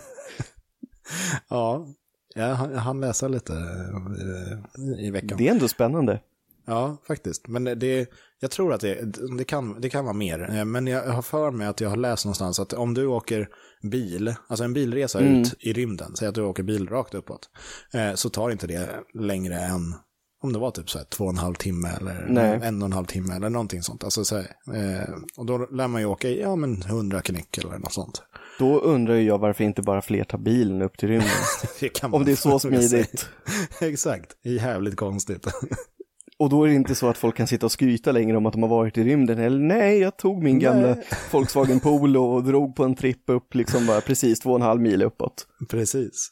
[1.48, 1.86] Ja,
[2.34, 5.38] jag hann- jag hann läsa lite eh, i veckan.
[5.38, 6.20] Det är ändå spännande.
[6.66, 7.48] Ja, faktiskt.
[7.48, 8.08] Men det,
[8.40, 8.98] jag tror att det,
[9.38, 10.50] det, kan, det kan vara mer.
[10.56, 13.48] Eh, Men jag har för mig att jag har läst någonstans att om du åker
[13.90, 15.40] bil, alltså en bilresa Mm.
[15.42, 17.48] ut i rymden, säg att du åker bil rakt uppåt,
[17.94, 19.94] eh, så tar inte det längre än,
[20.42, 22.60] om det var typ så här två och en halv timme eller Nej.
[22.62, 24.04] en och en halv timme eller någonting sånt.
[24.04, 27.58] Alltså så här, eh, och då lär man ju åka i, ja men hundra knyck
[27.58, 28.22] eller något sånt.
[28.58, 31.28] Då undrar jag varför inte bara fler tar bilen upp till rymden.
[31.80, 33.28] Det Om det är så smidigt.
[33.80, 35.46] Exakt, jävligt konstigt.
[36.38, 38.52] Och då är det inte så att folk kan sitta och skryta längre om att
[38.52, 39.38] de har varit i rymden.
[39.38, 40.96] Eller nej, jag tog min gamla
[41.32, 44.80] Volkswagen Polo och drog på en tripp upp liksom bara precis två och en halv
[44.80, 45.46] mil uppåt.
[45.70, 46.30] Precis.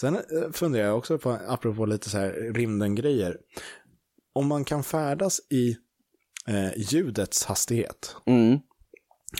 [0.00, 0.20] Sen eh,
[0.52, 3.36] funderar jag också på, apropå lite så här rymden-grejer,
[4.34, 5.76] om man kan färdas i
[6.48, 8.58] eh, ljudets hastighet, Mm,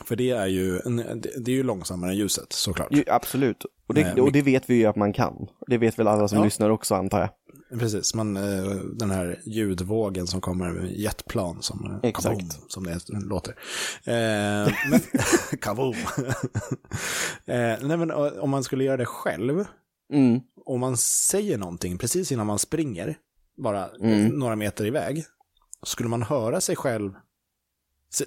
[0.04, 0.78] för det är ju,
[1.44, 2.88] det, är ju långsammare än ljuset såklart.
[3.06, 3.64] absolut.
[3.88, 5.34] Och det, Nej, och det vet vi ju att man kan.
[5.66, 6.44] Det vet väl alla som Ja.
[6.44, 7.28] lyssnar också antar jag.
[7.78, 12.24] Precis, man, eh, den här ljudvågen som kommer med jetplan som, eh, Exakt.
[12.38, 13.50] kaboom, som det låter.
[14.04, 15.00] Eh, men,
[15.60, 15.94] kaboom.
[17.46, 19.64] eh, nej men eh, om man skulle göra det själv,
[20.12, 23.18] Mm, om man säger någonting precis innan man springer,
[23.56, 24.28] bara Mm.
[24.28, 25.24] några meter iväg,
[25.82, 27.12] skulle man höra sig själv,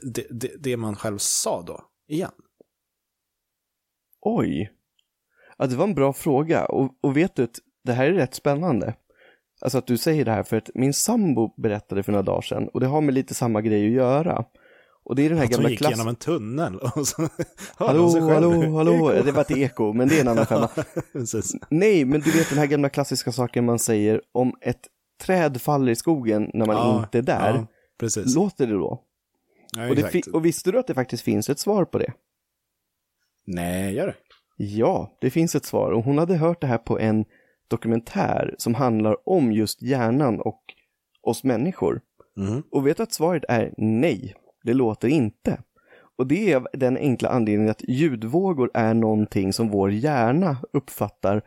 [0.01, 2.31] det, det, det man själv sa då, igen?
[4.21, 4.71] oj.
[5.57, 6.65] Ja, det var en bra fråga.
[6.65, 7.47] Och, och vet du,
[7.83, 8.95] det här är rätt spännande.
[9.61, 12.67] Alltså att du säger det här, för att min sambo berättade för några dagar sedan,
[12.73, 14.45] och det har med lite samma grej att göra.
[15.03, 15.91] Och det är den här Att gamla gick klass...
[15.91, 17.27] genom en tunnel och så
[17.75, 18.33] Hallå, hon sig själv.
[18.33, 20.69] hallå, hallå, det var ett eko, men det är en annan femma.
[21.69, 24.81] Nej, men du vet den här gamla klassiska saken man säger om ett
[25.23, 27.53] träd faller i skogen när man Ja, inte är där.
[27.55, 27.67] Ja,
[27.99, 28.35] precis.
[28.35, 29.03] Låter det då?
[29.77, 32.13] Ja, Och, det och visste du att det faktiskt finns ett svar på det?
[33.47, 34.15] Nej, gör det.
[34.57, 37.25] Ja, det finns ett svar och hon hade hört det här på en
[37.69, 40.63] dokumentär som handlar om just hjärnan och
[41.21, 42.01] oss människor.
[42.38, 42.63] Mhm.
[42.71, 45.63] Och vet du att svaret är nej, det låter inte.
[46.17, 51.41] Och det är av den enkla anledningen att ljudvågor är någonting som vår hjärna uppfattar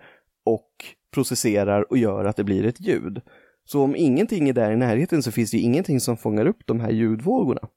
[0.44, 0.70] och
[1.14, 3.20] processerar och gör att det blir ett ljud.
[3.64, 6.66] Så om ingenting är där i närheten så finns det ju ingenting som fångar upp
[6.66, 7.68] de här ljudvågorna.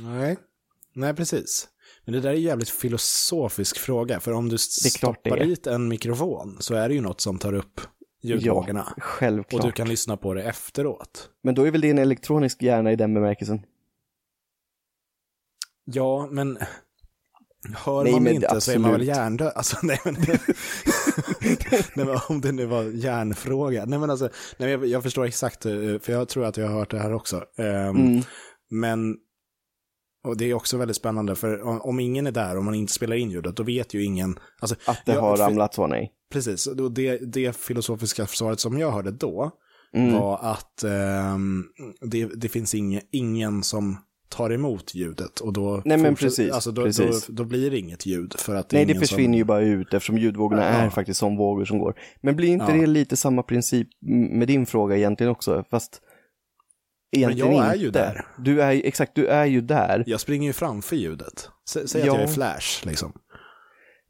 [0.00, 0.36] Nej.
[0.92, 1.68] Nej, precis.
[2.04, 6.56] Men det där är en jävligt filosofisk fråga, för om du stoppar dit en mikrofon
[6.60, 7.80] så är det ju något som tar upp
[8.22, 8.92] ljudvågorna.
[8.96, 9.60] Ja, självklart.
[9.64, 11.28] och du kan lyssna på det efteråt.
[11.42, 13.60] Men då är väl det en elektronisk hjärna i den bemärkelsen?
[15.84, 16.58] Ja, men
[17.74, 19.16] hör Nej, man inte så är man väl absolut.
[19.16, 19.52] hjärndöd.
[19.54, 20.14] Alltså, nej, men,
[21.94, 23.84] nej, men om det nu var hjärnfråga.
[23.84, 26.74] Nej, men alltså, nej, jag, jag förstår exakt, eh, för jag tror att jag har
[26.74, 27.44] hört det här också.
[27.58, 28.22] Ehm, Mm.
[28.70, 29.16] Men,
[30.24, 32.92] och det är också väldigt spännande, för om, om ingen är där, om man inte
[32.92, 36.12] spelar in ljudet, då vet ju ingen, alltså, Att det Ja, har ramlat så, nej.
[36.32, 39.50] precis, och det, det filosofiska svaret som jag hörde då,
[39.96, 40.12] Mm.
[40.12, 41.64] var att ehm,
[42.00, 43.96] det, det finns ingen, ingen som
[44.28, 47.26] tar emot ljudet och då, Nej, men precis, alltså, då, precis.
[47.26, 49.34] Då, då blir det inget ljud för att det Nej, det försvinner som...
[49.38, 50.68] ju bara ut eftersom ljudvågorna Ja.
[50.68, 51.94] är faktiskt som vågor som går.
[52.20, 52.78] Men blir inte Ja.
[52.78, 53.88] det lite samma princip
[54.30, 55.64] med din fråga egentligen också?
[55.70, 56.00] Fast
[57.16, 57.84] egentligen jag är inte.
[57.84, 58.26] ju där.
[58.38, 60.04] Du är, exakt, du är ju där.
[60.06, 61.48] Jag springer ju framför ljudet.
[61.68, 62.12] Sä, säg Ja.
[62.12, 63.12] att jag är Flash, liksom.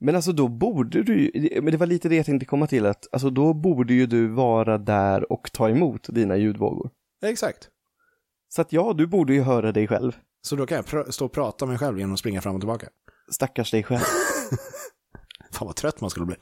[0.00, 2.86] Men alltså då borde du ju, men det var lite det jag tänkte komma till,
[2.86, 6.90] att alltså då borde ju du vara där och ta emot dina ljudvågor.
[7.24, 7.68] Exakt.
[8.48, 10.12] Så att ja, du borde ju höra dig själv.
[10.42, 12.60] Så då kan jag stå och prata med mig själv genom att springa fram och
[12.60, 12.88] tillbaka.
[13.30, 14.00] Stackars dig själv.
[15.52, 16.36] Fan vad trött man skulle bli.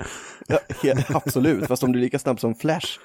[0.82, 2.98] Ja, absolut, fast om du är lika snabb som Flash,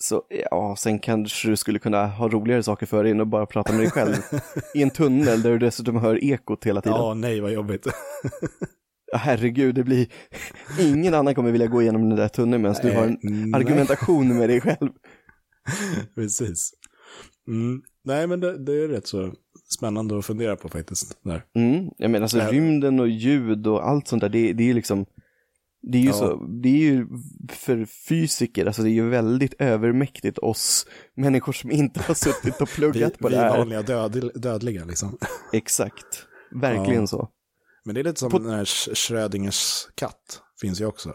[0.00, 3.46] så ja, sen kanske du skulle kunna ha roligare saker för dig än att bara
[3.46, 4.14] prata med dig själv
[4.74, 6.98] i en tunnel där du dessutom hör ekot hela tiden.
[6.98, 7.86] Ja, nej vad jobbigt.
[9.12, 10.06] Ja, herregud, det blir...
[10.80, 13.60] Ingen annan kommer vilja gå igenom den där tunneln medan du har en nej.
[13.60, 14.90] argumentation med dig själv.
[16.14, 16.72] Precis.
[17.48, 17.82] Mm.
[18.04, 19.32] Nej, men det, det är rätt så
[19.76, 21.18] spännande att fundera på faktiskt.
[21.22, 21.42] Där.
[21.54, 25.06] Mm, jag menar alltså rymden och ljud och allt sånt där, det, det är liksom,
[25.92, 26.12] det är ju Ja.
[26.14, 27.06] så, det är ju
[27.48, 32.68] för fysiker, alltså det är ju väldigt övermäktigt oss människor som inte har suttit och
[32.72, 33.58] Vi, pluggat på vi det här.
[33.58, 35.18] vanliga död, dödliga liksom.
[35.52, 37.06] Exakt, verkligen Ja.
[37.06, 37.28] så.
[37.84, 40.42] Men det är lite som På- den här Sch- Schrödingers katt.
[40.60, 41.12] Finns ju också.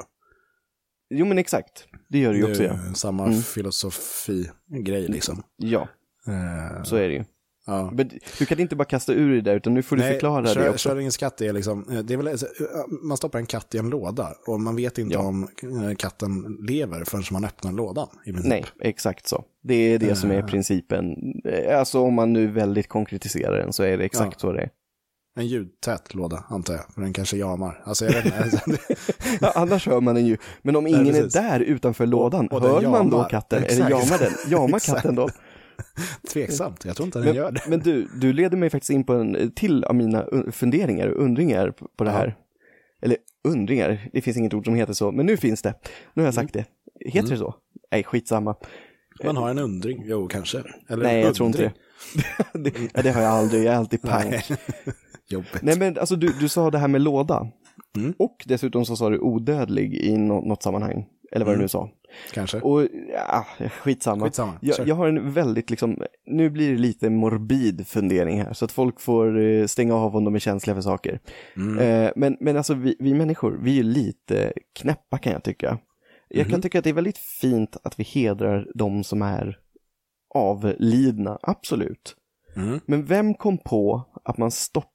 [1.09, 2.93] Jo men exakt, det gör det ju Det också är ja.
[2.93, 3.41] samma Mm.
[3.41, 5.43] filosofi-grej liksom.
[5.57, 5.87] Ja,
[6.27, 7.23] Eh, så är det ju.
[7.65, 7.91] Ja.
[7.93, 10.63] Men du kan inte bara kasta ur dig där, utan nu får du förklara Schrö-
[10.63, 10.89] det också.
[10.89, 12.33] Schrödingers katt är liksom, eh, det är väl, eh,
[13.03, 15.19] man stoppar en katt i en låda och man vet inte Ja.
[15.19, 18.07] om eh, katten lever förrän man öppnar lådan.
[18.25, 19.43] Nej, exakt så.
[19.63, 21.15] Det är det som är principen.
[21.77, 24.69] Alltså om man nu väldigt konkretiserar den så är det exakt så det är.
[25.35, 27.81] En ljudtät låda, antar jag, för den kanske jamar.
[27.85, 28.15] Alltså jag.
[28.43, 28.95] Alltså, det-
[29.41, 30.37] Ja, annars hör man den ju.
[30.61, 31.33] Men om ingen är precis.
[31.33, 33.57] där utanför lådan, och hör man då katten?
[33.63, 33.89] Eller Exakt.
[33.89, 34.31] jamar den?
[34.51, 35.29] Jamar katten då?
[36.33, 37.61] Tveksamt, jag tror inte den Men, gör det.
[37.67, 41.23] men du, du leder mig faktiskt in på en till av mina un- funderingar och
[41.23, 42.17] undringar på det Ja.
[42.17, 42.35] här.
[43.01, 45.73] Eller undringar, det finns inget ord som heter så, men nu finns det.
[46.13, 46.65] Nu har jag sagt det.
[47.05, 47.29] Heter Mm.
[47.31, 47.55] det så?
[47.91, 48.55] Nej, skitsamma.
[49.23, 50.63] Man har en undring, jo kanske.
[50.89, 51.73] Eller Nej, jag tror inte undring.
[52.53, 52.69] det.
[52.81, 52.89] det.
[52.93, 54.31] Ja, det har jag aldrig, jag är alltid pank.
[54.31, 54.43] Nej.
[55.29, 55.61] Jobbigt.
[55.61, 57.47] Nej men alltså du, du sa det här med låda.
[57.97, 58.13] Mm.
[58.19, 61.05] Och dessutom så sa du odödlig i nå- något sammanhang.
[61.31, 61.63] Eller vad du Mm.
[61.63, 61.89] nu sa.
[62.33, 62.59] Kanske.
[62.59, 63.45] Och ja,
[63.81, 64.25] skitsamma.
[64.25, 68.53] Skitsamma, Jag, jag har en väldigt liksom, nu blir det lite morbid fundering här.
[68.53, 71.19] Så att folk får eh, stänga av om de är känsliga för saker.
[71.55, 71.79] Mm.
[72.05, 75.77] Eh, men, men alltså vi, vi människor, vi är lite knäppa kan jag tycka.
[76.29, 76.61] Jag kan Mhm.
[76.61, 79.57] tycka att det är väldigt fint att vi hedrar de som är
[80.33, 82.15] avlidna, absolut.
[82.55, 82.79] Mm.
[82.85, 84.90] Men vem kom på att man stoppar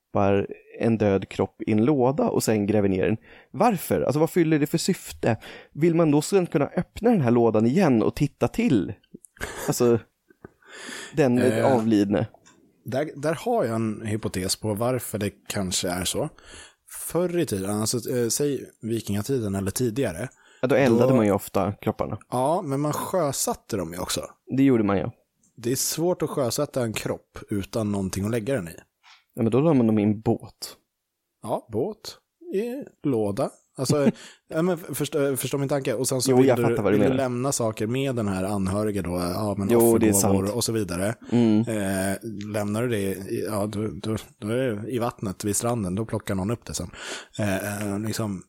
[0.81, 3.17] en död kropp i en låda och sen gräver ner den?
[3.51, 4.01] Varför?
[4.03, 5.37] Alltså vad fyller det för syfte?
[5.73, 8.93] Vill man då sen kunna öppna den här lådan igen och titta till?
[9.67, 9.99] Alltså,
[11.17, 11.73] den Eh.
[11.77, 12.27] avlidne.
[12.85, 16.29] Där, där har jag en hypotes på varför det kanske är så.
[16.89, 20.29] Förr i tiden, alltså eh, säg vikingatiden eller tidigare.
[20.61, 22.19] Ja, då eldade då- man ju ofta kropparna.
[22.31, 24.21] Ja, men man sjösatte dem ju också.
[24.57, 25.07] Det gjorde man ju.
[25.57, 28.77] Det är svårt att sjösätta en kropp utan någonting att lägga den i.
[29.37, 30.77] Ja, men då la man dem i en båt.
[31.43, 32.19] Ja, båt,
[32.55, 33.51] i låda.
[33.79, 34.11] Alltså,
[34.49, 35.95] ja, men förstå, förstå min tanke.
[35.95, 39.11] Och sen så Jo, vill, du, vill du lämna saker med den här anhörige då.
[39.11, 40.51] Ja, men Jo, det är sant.
[40.51, 41.15] och så vidare.
[41.33, 41.61] Mm.
[41.61, 42.17] Eh,
[42.53, 46.05] lämnar du det, i- ja, då, då, då är det i vattnet vid stranden, då
[46.07, 46.91] plockar någon upp det sen.
[47.39, 48.43] Eh, eh, liksom,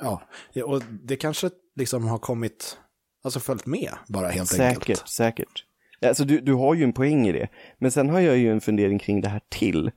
[0.00, 0.22] ja,
[0.64, 2.78] och det kanske liksom har kommit,
[3.24, 5.08] alltså följt med bara helt Säkert, enkelt.
[5.08, 5.64] säkert.
[6.06, 7.48] Alltså du, du har ju en poäng i det.
[7.78, 9.90] Men sen har jag ju en fundering kring det här till.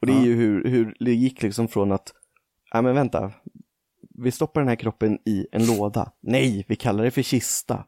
[0.00, 2.12] Och det är ju hur, hur det gick liksom från att,
[2.72, 3.32] ja men vänta,
[4.14, 6.12] vi stoppar den här kroppen i en låda.
[6.22, 7.84] Nej, vi kallar det för kista.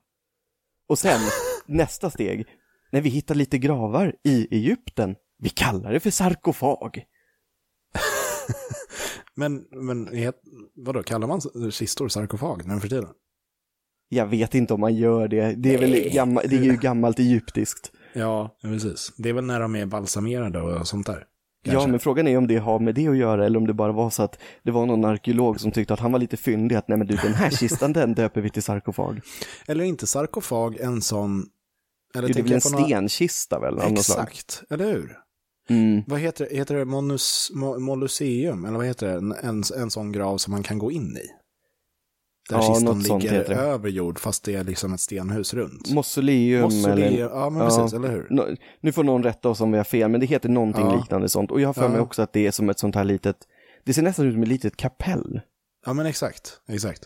[0.89, 1.21] Och sen,
[1.67, 2.47] nästa steg,
[2.93, 7.05] när vi hittar lite gravar i Egypten, vi kallar det för sarkofag.
[9.35, 10.09] Men, men
[10.75, 13.09] vadå, kallar man kistor sarkofag nu för tiden?
[14.09, 15.55] Jag vet inte om man gör det.
[15.55, 16.49] Det är, väl Nej.
[16.49, 17.93] det är ju gammalt egyptiskt.
[18.13, 19.13] Ja, precis.
[19.17, 21.27] Det är väl när de är balsamerade och sånt där.
[21.65, 21.91] Ja, kanske.
[21.91, 24.11] men frågan är om det har med det att göra eller om det bara var
[24.11, 26.99] så att det var någon arkeolog som tyckte att han var lite fyndig att nej
[26.99, 29.21] men du den här kistan den döper vi till sarkofag.
[29.69, 31.47] Eller inte sarkofag, en sån...
[32.15, 33.79] Eller Det är väl en några- stenkista väl?
[33.93, 35.17] Exakt, eller hur?
[35.71, 36.03] Mm.
[36.07, 36.57] Vad heter det?
[36.57, 38.65] Heter det monus, mo, molluseum?
[38.65, 39.13] Eller vad heter det?
[39.13, 41.27] En, en, en sån grav som man kan gå in i.
[42.51, 45.93] Där Ja, kistan ligger över jord fast det är liksom ett stenhus runt.
[45.95, 47.19] Mausoleum, Mausoleum, eller...
[47.21, 47.69] ja men Ja.
[47.69, 48.57] precis, eller hur?
[48.81, 50.97] Nu får någon rätta oss om vi har fel, men det heter någonting Ja.
[50.97, 51.51] liknande sånt.
[51.51, 53.37] Och jag har för mig också att det är som ett sånt här litet,
[53.85, 55.41] det ser nästan ut som ett litet kapell.
[55.87, 57.01] Ja men exakt, exakt.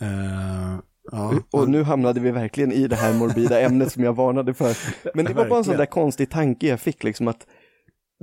[0.00, 0.78] Eh,
[1.12, 4.76] ja, Och nu hamnade vi verkligen i det här morbida ämnet som jag varnade för.
[5.14, 7.46] Men det var bara en sån där konstig tanke jag fick liksom att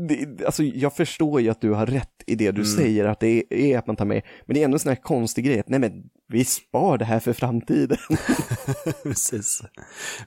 [0.07, 2.65] det, alltså jag förstår ju att du har rätt i det du Mm.
[2.73, 4.89] säger att det är, är att man tar med, men det är ändå en sån
[4.89, 7.97] här konstig grej att nej men vi spar det här för framtiden.
[9.03, 9.61] Precis.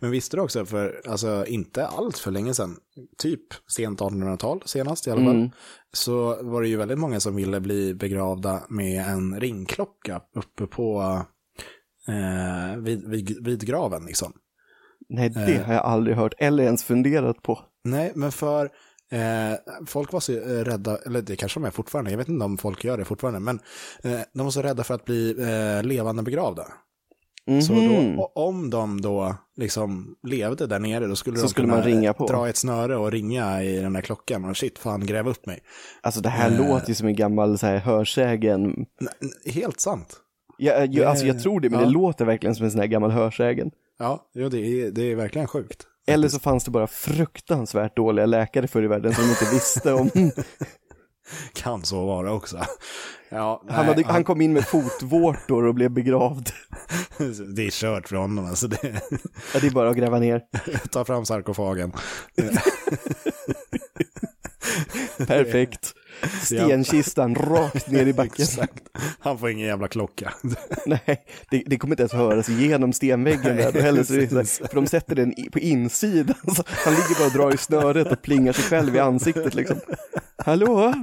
[0.00, 2.76] Men visste du också, för alltså inte allt för länge sedan,
[3.18, 3.40] typ
[3.76, 5.50] sent 1800-tal senast i alla fall, Mm.
[5.92, 11.00] så var det ju väldigt många som ville bli begravda med en ringklocka uppe på
[12.08, 14.32] eh, vid, vid, vid graven liksom.
[15.08, 15.62] Nej, det Eh.
[15.66, 17.58] har jag aldrig hört eller ens funderat på.
[17.84, 18.70] Nej, men för
[19.12, 22.44] eh, folk var så eh, rädda, eller det kanske de är fortfarande, jag vet inte
[22.44, 23.60] om folk gör det fortfarande, men
[24.02, 26.66] eh, de var så rädda för att bli eh, levande begravda.
[27.66, 28.16] Så Mhm.
[28.16, 31.76] då, o- om de då liksom levde där nere, då skulle Så de skulle kunna
[31.78, 32.26] man ringa på.
[32.26, 35.60] dra ett snöre och ringa i den där klockan och shit, fan gräv upp mig.
[36.00, 36.68] Alltså det här Eh.
[36.68, 38.86] låter ju som en gammal så här, hörsägen.
[39.46, 40.16] Helt sant.
[40.58, 41.86] Jag, jag, alltså jag tror det, men ja.
[41.86, 43.70] det låter verkligen som en sån här gammal hörsägen.
[43.98, 45.86] Ja, jo, det, är, det är verkligen sjukt.
[46.06, 50.10] Eller så fanns det bara fruktansvärt dåliga läkare förr i världen som inte visste om...
[51.54, 52.56] Kan så vara också.
[53.28, 56.50] Ja, nej, Han, hade, han kom in med fotvårtor och blev begravd.
[57.56, 58.46] det är kört för honom.
[58.46, 59.02] Alltså det,
[59.54, 60.42] Ja, det är bara att gräva ner.
[60.90, 61.92] ta fram sarkofagen.
[65.26, 65.94] Perfekt.
[66.42, 68.46] Stenkistan rakt ner i backen.
[69.18, 70.34] Han får ingen jävla klocka.
[70.86, 74.04] Nej, det, det kommer inte ens höras igenom stenväggen där heller.
[74.04, 76.36] Så det här, för de sätter den i, på insidan.
[76.56, 79.80] Så han ligger bara och drar i snöret och plingar sig själv i ansiktet liksom.
[80.44, 80.94] Hallå?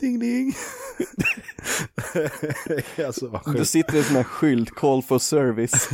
[0.00, 0.54] ding ding.
[3.06, 3.68] alltså vad sjukt.
[3.68, 5.88] sitter en sån här skylt, call for service.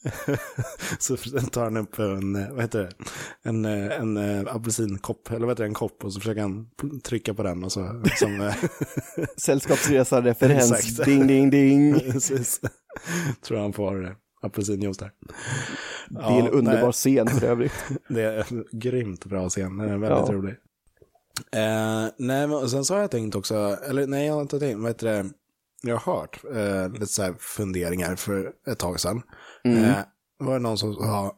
[0.98, 1.16] Så
[1.52, 2.90] tar han upp en, eh, vad heter det,
[3.42, 6.66] en, eh, en, eh, apelsinkopp, eller vad heter det, en kopp och så försöker han
[7.04, 8.54] trycka på den och så, som, eh,
[9.36, 12.00] Sällskapsresa-referens, ding ding ding.
[12.00, 12.60] precis.
[13.42, 15.10] Tror han får apelsinjuice där.
[16.08, 17.72] Det är en underbar scen för övrigt.
[18.08, 20.34] Det är en grymt bra scen, den är väldigt Ja.
[20.34, 20.54] rolig.
[21.52, 23.54] Eh, nej, men sen så har jag tänkt också,
[23.88, 25.30] eller nej, jag har inte tänkt, vad heter det,
[25.82, 29.22] jag har hört eh, lite så funderingar för ett tag sedan.
[29.64, 29.84] Mm.
[29.84, 29.96] Eh,
[30.38, 31.36] var det någon som sa,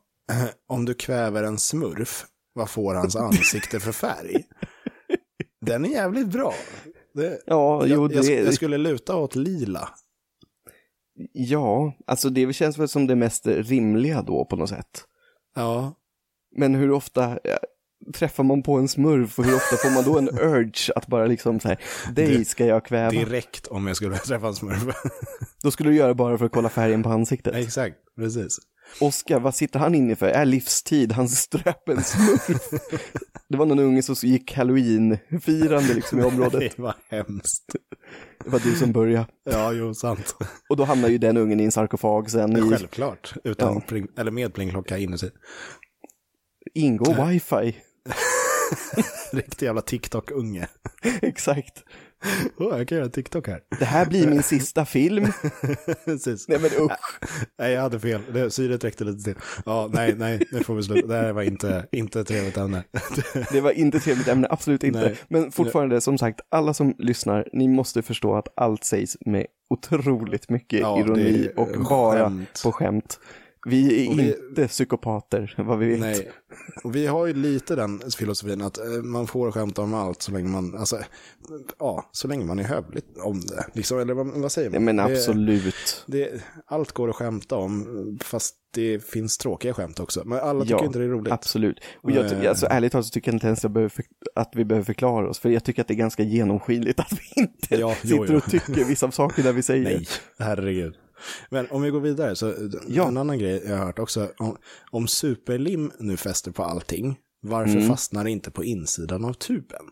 [0.69, 4.45] om du kväver en smurf, vad får hans ansikte för färg?
[5.61, 6.55] Den är jävligt bra.
[7.15, 9.89] Det, Ja, jo, jag, det, jag skulle luta åt lila.
[11.33, 15.05] ja, alltså det känns väl som det mest rimliga då på något sätt.
[15.55, 15.95] Ja,
[16.57, 17.57] Men hur ofta eh,
[18.15, 21.27] träffar man på en smurf och hur ofta får man då en urge att bara
[21.27, 21.79] liksom så här,
[22.13, 23.11] dig ska jag kväva.
[23.11, 24.83] direkt om jag skulle träffa en smurf.
[25.63, 27.55] Då skulle du göra det bara för att kolla färgen på ansiktet.
[27.55, 28.59] Exakt, precis.
[29.01, 30.27] Oskar, vad sitter han inne för?
[30.27, 32.47] Är livstid, han ströp en smurf.
[33.49, 36.61] det var någon unge som gick halloween-firande liksom i området.
[36.77, 37.77] Det var hemskt.
[38.45, 39.27] Det var du som började.
[39.51, 40.37] Ja, jo, sant.
[40.69, 43.81] Och då hamnar ju den ungen i en sarkofag sen i Självklart, utan Ja.
[43.89, 45.31] pling, eller med plingklocka inuti.
[46.75, 47.77] ingår wifi.
[49.33, 50.67] Riktig jävla TikTok-unge.
[51.23, 51.85] Exakt.
[52.59, 53.61] Åh, jag kan göra TikTok här.
[53.79, 55.33] Det här blir min sista film.
[56.05, 56.49] Precis.
[56.49, 57.19] Nej men usch.
[57.59, 58.21] Nej, jag hade fel.
[58.33, 59.35] Det, syret räckte lite till.
[59.67, 61.07] Ja, nej, nej, nu får vi sluta.
[61.07, 62.85] Det här var inte, inte ett trevligt ämne.
[63.53, 65.01] Det var inte ett trevligt ämne, absolut inte.
[65.01, 65.17] Nej.
[65.29, 70.51] Men fortfarande, som sagt, alla som lyssnar, ni måste förstå att allt sägs med otroligt
[70.51, 72.61] mycket Ja, ironi och bara skämt.
[72.65, 73.21] på skämt.
[73.65, 76.01] Vi är vi- inte psykopater, vad vi vet.
[76.01, 76.31] Nej,
[76.85, 80.33] och vi har ju lite den filosofin att eh, man får skämta om allt så
[80.33, 80.99] länge man, alltså,
[81.79, 83.65] ja, så länge man är hövligt om det.
[83.73, 84.85] Liksom, eller vad, vad säger man?
[84.85, 86.05] men Det- absolut.
[86.07, 86.31] Det,
[86.67, 90.23] allt går att skämta om, fast det finns tråkiga skämt också.
[90.25, 91.33] Men alla tycker Ja, inte det är roligt.
[91.33, 91.81] Absolut.
[92.03, 92.49] Och jag, ty- Eh.
[92.51, 95.39] alltså, ärligt talat så tycker jag inte ens jag för, att vi behöver förklara oss,
[95.39, 98.37] för jag tycker att det är ganska genomskinligt att vi inte Ja, sitter jo.
[98.37, 99.85] och tycker vissa av sakerna vi säger.
[99.85, 100.07] Nej,
[100.39, 100.95] herregud.
[101.51, 102.55] Men om vi går vidare, så
[102.89, 103.09] Ja.
[103.09, 104.31] en annan grej jag har hört också.
[104.39, 104.57] Om,
[104.91, 107.89] om superlim nu fäster på allting, varför Mm.
[107.89, 109.85] fastnar det inte på insidan av tuben?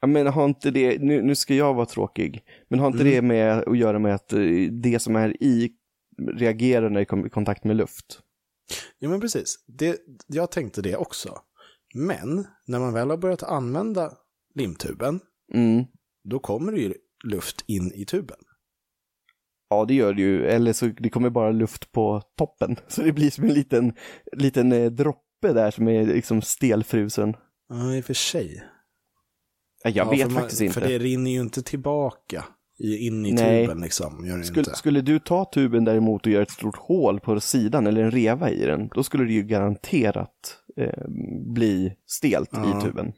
[0.00, 3.12] Ja, men har inte det, nu, nu ska jag vara tråkig, men har inte Mm.
[3.14, 4.40] det med att göra med att eh,
[4.82, 5.72] det som är i
[6.36, 8.20] reagerar när det kommer i kontakt med luft?
[8.98, 9.64] Ja, men precis.
[9.66, 11.38] Det, jag tänkte det också.
[11.94, 14.12] Men när man väl har börjat använda
[14.54, 15.20] limtuben,
[15.54, 15.84] Mm.
[16.24, 16.94] då kommer det ju
[17.24, 18.38] luft in i tuben.
[19.78, 20.46] Ja, det gör det ju.
[20.46, 22.76] Eller så det kommer bara luft på toppen.
[22.88, 23.92] Så det blir som en liten,
[24.36, 27.36] liten eh, droppe där som är liksom stelfrusen.
[27.68, 28.62] Ja, i och för sig.
[29.84, 30.80] Ja, jag ja, vet man- faktiskt inte.
[30.80, 32.44] För det rinner ju inte tillbaka
[32.78, 33.66] in i Nej.
[33.66, 34.26] tuben liksom.
[34.26, 34.74] Gör det Skulle, inte.
[34.76, 38.50] skulle du ta tuben däremot och göra ett stort hål på sidan eller en reva
[38.50, 41.04] i den, då skulle det ju garanterat eh,
[41.54, 42.78] bli stelt Ja.
[42.78, 43.12] i tuben.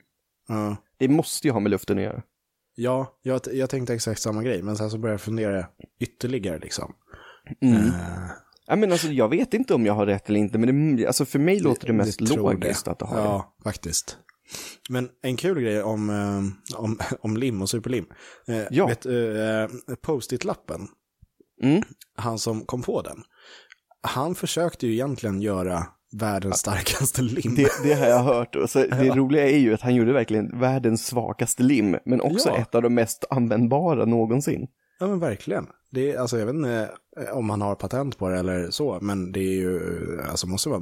[0.48, 0.76] Ja.
[0.98, 2.22] Det måste ju ha med luften att göra.
[2.78, 5.66] Ja, jag, jag tänkte exakt samma grej, men sen så började jag fundera
[6.00, 6.92] ytterligare liksom.
[7.60, 7.76] Mm.
[7.86, 7.92] Eh,
[8.68, 11.24] Ja, men alltså, jag vet inte om jag har rätt eller inte, men det, alltså,
[11.24, 13.22] för mig låter det mest logiskt att det har det.
[13.22, 14.16] Ja, faktiskt.
[14.90, 18.06] Men en kul grej om, eh, om, om lim och superlim.
[18.48, 18.86] Eh, Ja.
[18.86, 19.06] vet,
[20.02, 20.88] Post-it-lappen,
[21.62, 21.82] Mm.
[22.16, 23.22] han som kom på den,
[24.00, 27.54] han försökte ju egentligen göra världens starkaste lim.
[27.54, 28.56] Det, det har jag hört.
[28.56, 32.48] Och så det roliga är ju att han gjorde verkligen världens svagaste lim, men också
[32.48, 32.56] Ja.
[32.56, 34.66] ett av de mest användbara någonsin.
[35.00, 35.66] Ja men verkligen.
[35.90, 36.88] Det är, alltså jag vet inte
[37.20, 39.80] eh, om han har patent på det eller så, men det är ju,
[40.30, 40.80] alltså måste vara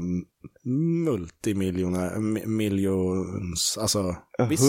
[0.65, 4.17] multimiljoner, mi- miljons, alltså.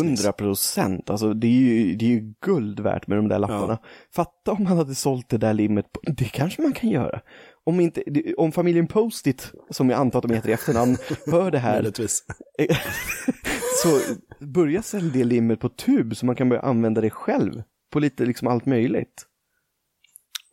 [0.02, 3.78] Hundra procent, alltså det är, ju, det är ju guld värt med de där lapparna.
[4.16, 7.22] Fatta om man hade sålt det där limmet, på, det kanske man kan göra.
[7.68, 8.04] Om, inte,
[8.38, 11.84] om familjen Post-it, som jag antar att de heter i efternamn, hör det här,
[13.84, 14.00] så
[14.46, 18.26] börja sälja det limmet på tub så man kan börja använda det själv på lite
[18.26, 19.26] liksom allt möjligt.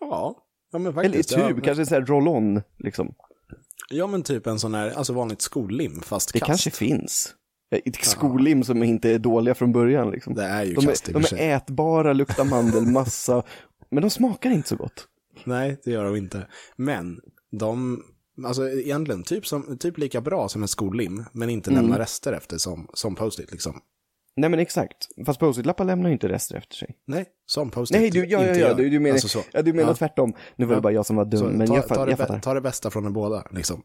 [0.01, 0.37] Ja,
[0.73, 1.29] ja men Eller i faktiskt.
[1.29, 3.15] tub, ja, kanske så här roll-on liksom.
[3.91, 6.49] Ja men typ en sån här, alltså vanligt skollim fast Det kast.
[6.49, 7.35] kanske finns.
[8.01, 10.35] Skollim som inte är dåliga från början liksom.
[10.35, 13.43] Det är ju De kast är, de är ätbara, luktar mandelmassa,
[13.91, 15.09] men de smakar inte så gott.
[15.47, 16.47] Nej, det gör de inte.
[16.76, 17.20] Men
[17.61, 18.03] de,
[18.47, 21.82] alltså egentligen typ, som, typ lika bra som en skollim, men inte Mm.
[21.82, 23.80] lämna rester efter som, som post-it liksom.
[24.36, 26.97] Nej men exakt, fast post-it-lappar lämnar ju inte rester efter sig.
[27.07, 29.40] Nej, som post-it Nej, du, ja, ja, ja, du, du menar, Alltså så.
[29.53, 29.95] ja, du menar Ja.
[29.95, 30.32] tvärtom.
[30.57, 30.80] Nu var det Ja.
[30.82, 32.40] bara jag som var dum, Så men ta, jag, ta, jag fattar.
[32.40, 33.82] ta det bästa från de båda, liksom.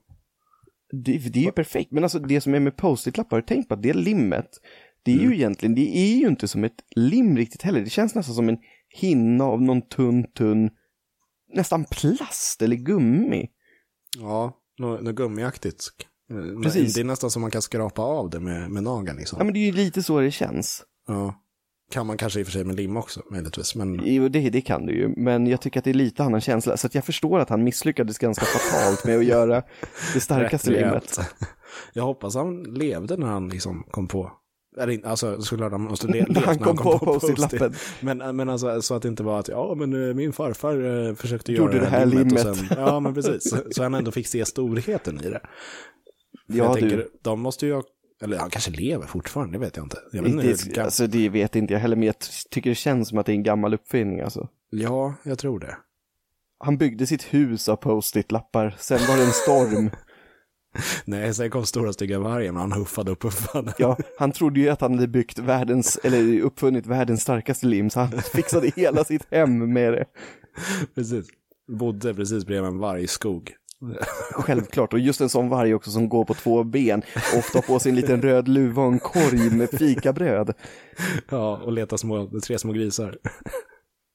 [0.92, 3.82] Det, det är ju perfekt, men alltså det som är med post-it-lappar, tänk på att
[3.84, 4.50] det limmet,
[5.04, 5.30] det är Mm.
[5.32, 7.82] ju egentligen, det är ju inte som ett lim riktigt heller.
[7.82, 8.58] Det känns nästan som en
[8.90, 10.70] hinna av någon tunn, tunn,
[11.54, 13.50] nästan plast eller gummi.
[14.18, 15.90] Ja, något, något gummiaktigt.
[16.64, 16.94] Precis.
[16.94, 19.38] Det är nästan som man kan skrapa av det med, med nageln liksom.
[19.40, 20.84] Ja men det är ju lite så det känns.
[21.08, 21.44] Ja.
[21.92, 23.76] Kan man kanske i och för sig med lim också, möjligtvis.
[23.76, 26.42] Men Jo, det, det kan du ju, men jag tycker att det är lite annan
[26.42, 26.78] känsla.
[26.78, 29.64] Så att jag förstår att han misslyckades ganska fatalt med att göra
[30.14, 31.20] det starkaste limmet.
[31.94, 34.32] Jag hoppas han levde när han liksom kom på.
[35.04, 37.36] Alltså såklart han måste le- När han kom på Post-it.
[37.38, 37.74] post-it-lappen.
[38.02, 41.16] Men, men alltså så att det inte var att, ja men eh, min farfar eh,
[41.16, 42.34] försökte Gjorde göra det här limmet.
[42.48, 43.50] Och sen, ja men precis.
[43.50, 45.42] Så, så han ändå fick se storheten i det.
[46.48, 46.80] Ja, jag du.
[46.80, 47.84] tänker, de måste ju, ha-
[48.24, 49.98] eller han kanske lever fortfarande, det vet jag inte.
[50.12, 52.16] Jag vet inte Det, gam- alltså det vet inte jag heller, men jag
[52.50, 54.48] tycker det känns som att det är en gammal uppfinning alltså.
[54.70, 55.78] Ja, jag tror det.
[56.60, 59.90] Han byggde sitt hus av post-it-lappar, sen var det en storm.
[61.06, 63.74] Nej, sen kom stora stygga vargen och han huffade upp huffade.
[63.78, 68.00] Ja, han trodde ju att han hade byggt världens, eller uppfunnit världens starkaste lim, så
[68.00, 70.06] han fixade hela sitt hem med det.
[70.96, 71.28] Precis.
[71.80, 73.54] Bodde precis bredvid en vargskog.
[74.32, 77.02] Självklart, och just en sån varg också som går på två ben,
[77.38, 80.54] ofta på sig en liten röd luva och en korg med fikabröd.
[81.30, 83.18] Ja, och leta små, tre små grisar.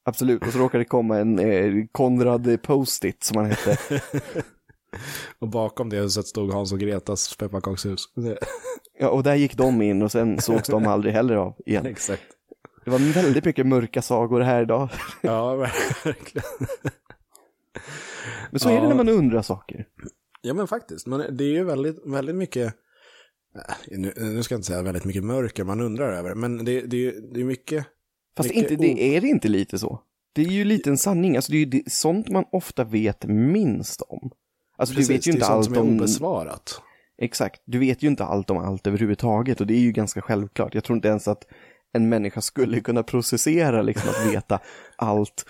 [0.05, 3.79] Absolut, och så råkar det komma en eh, Konrad Post-it som han hette.
[5.39, 8.05] Och bakom det huset stod Hans och Gretas pepparkakshus.
[8.99, 11.87] Ja, och där gick de in och sen sågs de aldrig heller av igen.
[11.87, 12.23] Exakt.
[12.85, 14.89] Det var väldigt mycket mörka sagor här idag.
[15.21, 16.45] Ja, verkligen.
[18.51, 18.89] Men så är det Ja.
[18.89, 19.87] när man undrar saker.
[20.43, 21.07] Ja, men faktiskt.
[21.07, 22.67] Men det är ju väldigt, väldigt mycket,
[23.57, 26.81] äh, nu, nu ska jag inte säga väldigt mycket mörker man undrar över, men det,
[26.81, 27.87] det, är det är mycket,
[28.37, 30.01] Fast Mycket inte, det är det inte lite så.
[30.33, 34.03] Det är ju lite en sanning, alltså det är ju sånt man ofta vet minst
[34.03, 34.31] om.
[34.83, 35.97] Alltså precis, du vet ju det är inte sånt allt som är om...
[35.97, 36.83] obesvarat.
[37.23, 40.75] Exakt, du vet ju inte allt om allt överhuvudtaget och det är ju ganska självklart.
[40.75, 41.45] Jag tror inte ens att
[41.93, 44.59] en människa skulle kunna processera liksom att veta
[44.97, 45.47] allt.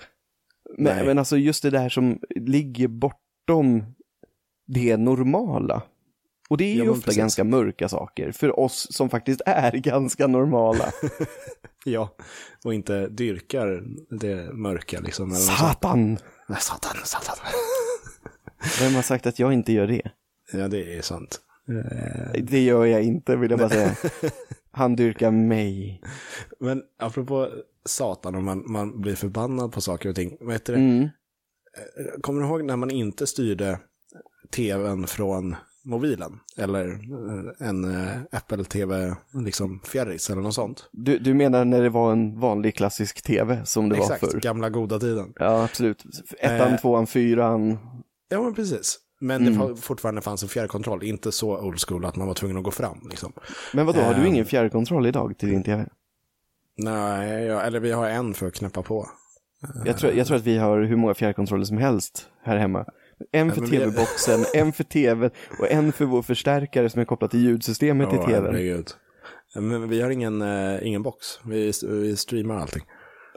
[0.79, 1.07] Men, Nej.
[1.07, 3.85] men alltså just det där som ligger bortom
[4.67, 5.83] det normala.
[6.51, 7.19] Och det är ju Ja, ofta precis.
[7.19, 10.85] ganska mörka saker för oss som faktiskt är ganska normala.
[11.85, 12.15] Ja,
[12.65, 15.31] och inte dyrkar det mörka liksom.
[15.31, 16.19] Satan!
[16.61, 17.37] Satan, satan.
[18.81, 20.03] Vem har sagt att jag inte gör det?
[20.53, 21.41] Ja, det är sant.
[21.69, 23.97] Eh, Det gör jag inte, vill jag bara säga.
[24.71, 26.01] Han dyrkar mig.
[26.61, 27.49] Men apropå
[27.85, 30.37] satan, om man, man blir förbannad på saker och ting.
[30.41, 30.75] Vet du?
[30.75, 31.09] Mm.
[32.21, 33.79] Kommer du ihåg när man inte styrde
[34.55, 36.39] tvn från mobilen.
[36.57, 40.89] Eller eh, en eh, Apple TV, liksom fjärris eller något sånt.
[40.93, 44.41] Du, du menar när det var en vanlig klassisk tv som det Exakt, var förr?
[44.41, 45.33] gamla goda tiden.
[45.37, 46.05] Ja, absolut.
[46.39, 46.81] Ettan, Eh.
[46.81, 47.79] tvåan, fyran.
[48.33, 48.99] Ja, men precis.
[49.21, 49.53] Men Mm.
[49.53, 52.65] det fa- fortfarande fanns en fjärrkontroll, inte så old school att man var tvungen att
[52.65, 52.99] gå fram.
[53.11, 53.33] Liksom.
[53.75, 54.27] Men vadå, har du Ehm.
[54.27, 55.87] ingen fjärrkontroll idag till din tv?
[56.77, 59.09] Nej, ja, eller vi har en för att knäppa på.
[59.85, 62.85] Jag tror, jag tror att vi har hur många fjärrkontroller som helst här hemma.
[63.33, 67.41] En för tv-boxen, en för tv och en för vår förstärkare som är kopplad till
[67.41, 68.45] ljudsystemet Åh, i tvn.
[68.45, 68.91] herregud.
[69.55, 72.83] Men vi har ingen, eh, ingen box, vi, vi streamar allting.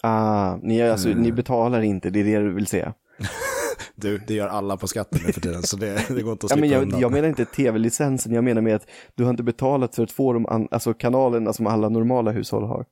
[0.03, 1.21] Ah, ni, alltså, Mm.
[1.23, 2.93] ni betalar inte, det är det du vill säga.
[3.95, 6.51] Du, det gör alla på skatten nu för tiden, så det, det går inte att
[6.51, 6.99] Ja, slippa men jag, undan.
[6.99, 10.33] jag menar inte tv-licensen, jag menar med att du har inte betalat för att få
[10.33, 12.85] de alltså kanalerna som alla normala hushåll har.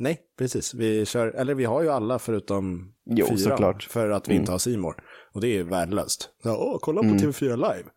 [0.00, 0.74] Nej, precis.
[0.74, 3.38] Vi kör, eller vi har ju alla förutom Jo, fyra.
[3.38, 3.82] såklart.
[3.84, 4.42] För att vi Mm.
[4.42, 5.02] inte har Simor
[5.34, 6.28] Och det är värdelöst.
[6.42, 7.18] Så, Åh, kolla på Mm.
[7.18, 7.88] TV4 live.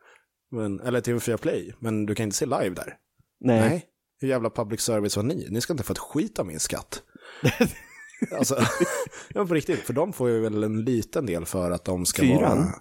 [0.52, 2.94] Men, eller TV4 Play, men du kan inte se live där.
[3.40, 3.60] Nej.
[3.70, 3.86] Nej.
[4.22, 5.48] Hur jävla public service var ni?
[5.50, 7.02] Ni ska inte få ett skit av min skatt.
[8.32, 8.56] alltså,
[9.34, 12.22] ja, på riktigt, för de får ju väl en liten del för att de ska
[12.22, 12.58] Fyran?
[12.58, 12.74] vara...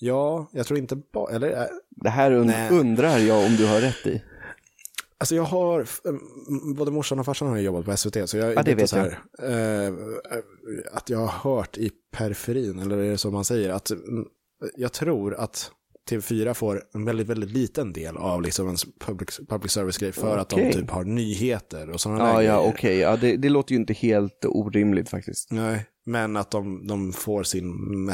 [0.00, 2.70] Ja, jag tror inte bara, eller äh, Det här und Nej.
[2.70, 4.22] undrar jag om du har rätt i.
[5.20, 5.86] Alltså jag har,
[6.76, 9.18] både morsan och farsan har jobbat på SVT, så jag Ja, det vet så här,
[9.42, 9.92] eh,
[10.92, 14.24] att jag har hört i periferin, eller är det så man säger, att mm,
[14.76, 15.70] jag tror att
[16.08, 20.48] TV4 får en väldigt, väldigt liten del av liksom en public, public service-grej för att
[20.48, 20.72] de Okej.
[20.72, 22.72] typ har nyheter och sådana Ja, där ja, grejer.
[22.74, 22.98] okej.
[22.98, 25.52] Ja, det, det låter ju inte helt orimligt faktiskt.
[25.52, 27.64] Nej, men att de, de får sin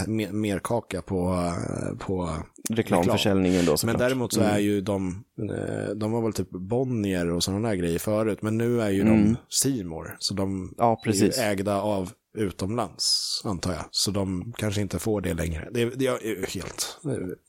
[0.06, 2.30] me- merkaka på, eh, på
[2.70, 3.98] Reklamförsäljningen då såklart.
[3.98, 4.54] Men däremot så Mm.
[4.54, 8.58] är ju de, eh, de var väl typ Bonnier och sådana där grejer förut, men
[8.58, 9.24] nu är ju Mm.
[9.32, 13.84] de Simor så de Ja, är ju ägda av utomlands, antar jag.
[13.90, 15.68] Så de kanske inte får det längre.
[15.72, 16.98] Det, det är ju helt,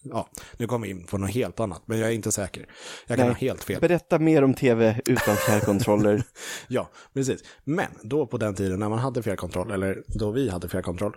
[0.04, 2.66] ja, nu kommer vi in på något helt annat, men jag är inte säker.
[3.08, 3.34] Jag kan Nej.
[3.36, 3.82] ha helt fel.
[3.82, 6.24] Berätta mer om tv utan fjärrkontroller.
[6.68, 7.42] Ja, precis.
[7.64, 11.16] Men då på den tiden när man hade fjärrkontroll, eller då vi hade fjärrkontroll,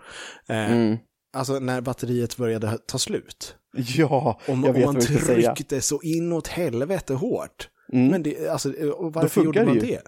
[0.48, 0.96] eh, Mm.
[1.32, 3.54] alltså när batteriet började ta slut,
[3.96, 5.54] Ja, Om, jag vet man vad du ska säga.
[5.54, 7.68] tryckte så inåt helvete hårt.
[7.92, 8.08] Mm.
[8.08, 9.86] Men det, alltså, och varför gjorde man det det?
[9.86, 9.94] ju.
[9.94, 10.00] Äh,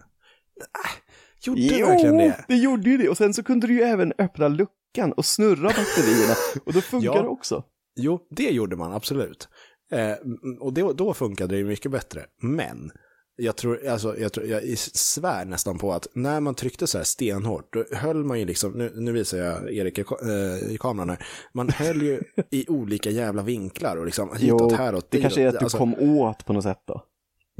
[1.43, 2.45] gjorde det verkligen det?
[2.49, 3.09] det gjorde ju det.
[3.09, 6.34] Och sen så kunde du ju även öppna luckan och snurra batterierna.
[6.66, 7.22] Och då funkar Ja.
[7.22, 7.64] det också.
[8.01, 9.49] Jo, det gjorde man absolut.
[9.93, 10.12] Eh,
[10.61, 12.24] och det, då funkade det ju mycket bättre.
[12.43, 12.91] Men
[13.36, 17.05] jag tror, alltså, jag, tror, jag svär nästan på att när man tryckte så här
[17.05, 21.11] stenhårt, då höll man ju liksom, nu, nu visar jag Erik i, eh, i kameran
[21.11, 25.47] här, man höll ju i olika jävla vinklar och liksom hitåt, häråt, det kanske är
[25.49, 27.03] att du Alltså, kom åt på något sätt då.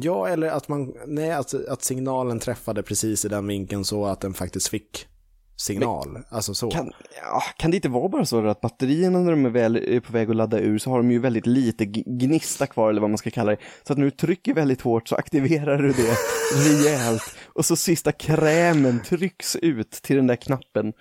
[0.03, 4.21] Ja, eller att man, nej, att, att signalen träffade precis i den vinkeln så att
[4.21, 5.07] den faktiskt fick
[5.61, 6.19] signal.
[6.29, 6.71] alltså så.
[6.71, 6.93] Kan,
[7.23, 10.13] ja, kan det inte vara bara så att batterierna när de är väl är på
[10.13, 13.19] väg att ladda ur så har de ju väldigt lite gnista kvar eller vad man
[13.19, 13.59] ska kalla det.
[13.87, 16.17] Så att när du trycker väldigt hårt så aktiverar du det
[16.69, 17.37] rejält.
[17.47, 20.93] Och så sista krämen trycks ut till den där knappen.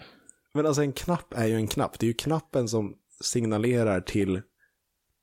[0.53, 1.99] Men alltså en knapp är ju en knapp.
[1.99, 2.93] Det är ju knappen som
[3.23, 4.41] signalerar till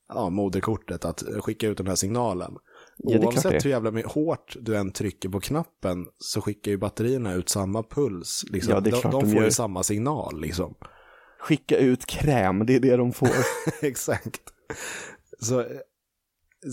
[0.09, 2.57] ja, moderkortet att skicka ut den här signalen.
[2.97, 7.49] Ja, Oavsett hur jävla hårt du än trycker på knappen så skickar ju batterierna ut
[7.49, 8.45] samma puls.
[8.49, 8.73] Liksom.
[8.73, 10.75] Ja, det är de klart de de får ju samma signal liksom.
[11.39, 13.29] Skicka ut kräm, det är det de får.
[13.81, 14.41] Exakt.
[15.39, 15.65] Så,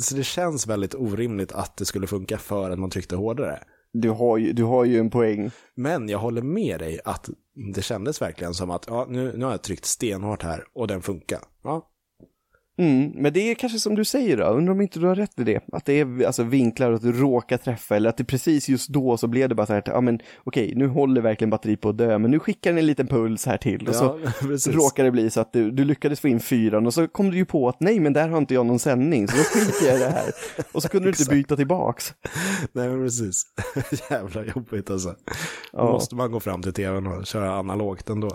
[0.00, 3.58] så det känns väldigt orimligt att det skulle funka för att man tryckte hårdare.
[3.92, 5.50] Du har ju, du har ju en poäng.
[5.74, 7.28] Men jag håller med dig att
[7.74, 11.02] det kändes verkligen som att ja, nu, nu har jag tryckt stenhårt här och den
[11.02, 11.40] funkar.
[11.62, 11.90] Ja,
[12.76, 15.38] Mm, men det är kanske som du säger då, undrar om inte du har rätt
[15.40, 15.60] i det.
[15.72, 18.88] Att det är alltså vinklar och att du råkar träffa eller att det precis just
[18.88, 21.88] då så blev det bara så här, ja men okej, nu håller verkligen batteriet på
[21.88, 24.30] att dö, men nu skickar den en liten puls här till och så ja
[24.72, 27.36] råkar det bli så att du, du lyckades få in fyran och så kom du
[27.36, 29.96] ju på att nej men där har inte jag någon sändning så då skiter jag
[29.96, 30.30] i det här.
[30.72, 32.14] Och så kunde du inte byta tillbaks.
[32.72, 33.42] Nej, men precis.
[34.10, 35.08] Jävla jobbigt alltså.
[35.08, 35.14] Då
[35.72, 35.84] Ja.
[35.92, 38.30] måste man gå fram till tvn och köra analogt ändå.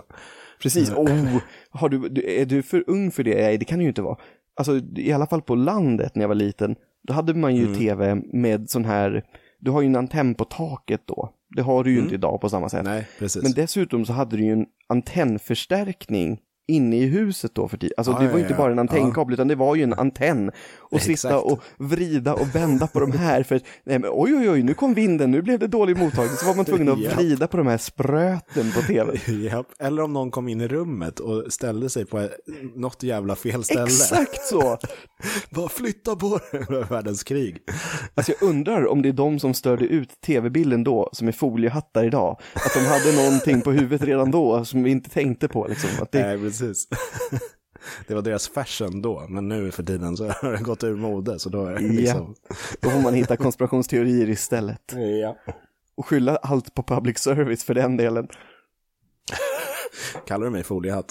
[0.62, 1.38] Precis, oh,
[1.70, 3.34] har du, är du för ung för det?
[3.34, 4.16] Nej, det kan du ju inte vara.
[4.56, 7.78] Alltså i alla fall på landet när jag var liten, då hade man ju Mm.
[7.78, 9.24] tv med sån här,
[9.58, 11.34] du har ju en antenn på taket då.
[11.56, 12.80] Det har du ju inte idag på samma sätt.
[12.80, 12.92] Mm.
[12.92, 13.42] Nej, precis.
[13.42, 17.94] Men dessutom så hade du ju en antennförstärkning inne i huset då för tiden.
[17.96, 18.56] Alltså Ja, det var ja, inte ja.
[18.56, 20.50] bara en antennkabel utan det var ju en antenn.
[20.78, 21.34] Och sitta Exakt.
[21.44, 24.94] och vrida och vända på de här för nej men oj oj oj nu kom
[24.94, 26.36] vinden, nu blev det dålig mottagning.
[26.36, 27.16] Så var man tvungen att Japp.
[27.16, 29.12] vrida på de här spröten på tv.
[29.32, 29.66] Japp.
[29.78, 32.28] Eller om någon kom in i rummet och ställde sig på
[32.74, 33.82] något jävla fel ställe.
[33.84, 34.78] Exakt så!
[35.50, 37.58] Bara flytta på var världens krig.
[38.14, 42.04] Alltså jag undrar om det är de som störde ut tv-bilden då, som är foliehattar
[42.04, 42.40] idag.
[42.54, 45.90] Att de hade någonting på huvudet redan då som vi inte tänkte på liksom.
[46.02, 46.88] Att det, Nej, precis.
[48.06, 51.38] Det var deras fashion då, men nu för tiden så har det gått ur mode.
[51.38, 52.34] Så då är det liksom...
[52.80, 54.92] Då får man hitta konspirationsteorier istället.
[55.22, 55.36] Ja.
[55.94, 58.28] Och skylla allt på public service för den delen.
[60.26, 61.06] Kallar du mig foliehatt?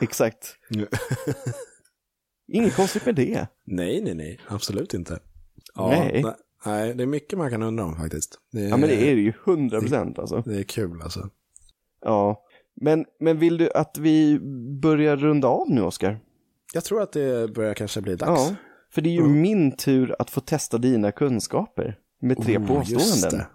[0.00, 0.56] Exakt.
[2.52, 3.46] Inget konstigt med det.
[3.64, 4.40] nej, nej, nej.
[4.48, 5.18] Absolut inte.
[5.76, 6.22] Nej.
[6.24, 6.34] ne-
[6.66, 8.38] Nej, det är mycket man kan undra om faktiskt.
[8.52, 10.42] Är, Ja men det är det ju, hundra procent alltså.
[10.46, 11.30] det är kul alltså.
[12.00, 12.44] Ja.
[12.80, 14.38] Men, men vill du att vi
[14.82, 16.18] börjar runda av nu, Oskar?
[16.74, 18.50] Jag tror att det börjar kanske bli dags.
[18.50, 18.54] Ja.
[18.90, 22.94] För det är ju min tur att få testa dina kunskaper med tre Oh, Just
[22.94, 23.38] påståenden.
[23.38, 23.46] det.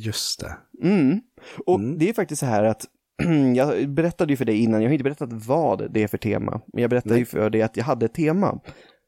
[0.00, 0.56] Just det.
[0.88, 1.20] Mm.
[1.66, 2.86] Och det är faktiskt så här att
[3.56, 6.60] jag berättade ju för dig innan, jag har inte berättat vad det är för tema,
[6.72, 8.60] men jag berättade ju för dig att jag hade ett tema.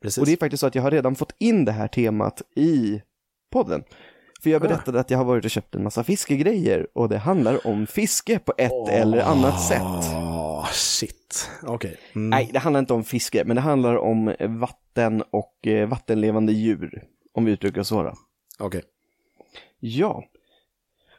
[0.03, 0.18] Precis.
[0.18, 3.03] Och det är faktiskt så att jag har redan fått in det här temat i
[3.53, 3.83] podden.
[4.45, 7.66] För jag berättade att jag har varit och köpt en massa fiskegrejer och det handlar
[7.66, 9.82] om fiske på ett eller annat sätt.
[9.82, 11.51] Åh, shit.
[11.62, 11.97] Okej.
[12.14, 12.30] Mm.
[12.30, 17.05] Nej, det handlar inte om fiske, men det handlar om vatten och eh, vattenlevande djur,
[17.34, 18.14] om vi uttrycker oss så.
[18.59, 18.82] Okej.
[19.80, 20.24] Ja,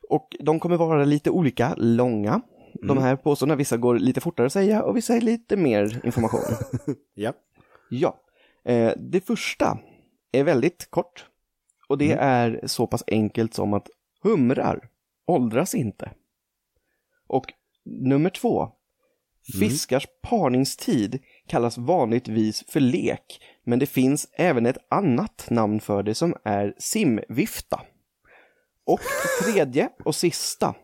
[0.09, 2.41] och de kommer vara lite olika långa.
[2.73, 6.41] De här påståendena, vissa går lite fortare att säga och vissa är lite mer information.
[7.13, 7.33] Ja.
[7.89, 8.19] ja,
[8.65, 9.79] eh, det första
[10.31, 11.25] är väldigt kort
[11.87, 13.89] och det är så pass enkelt som att
[14.23, 14.89] humrar
[15.25, 16.11] åldras inte.
[17.27, 17.45] Och
[17.85, 18.71] nummer två,
[19.59, 26.15] fiskars parningstid kallas vanligtvis för lek, men det finns även ett annat namn för det
[26.15, 27.81] som är simvifta.
[28.85, 29.01] Och
[29.43, 30.75] tredje och sista,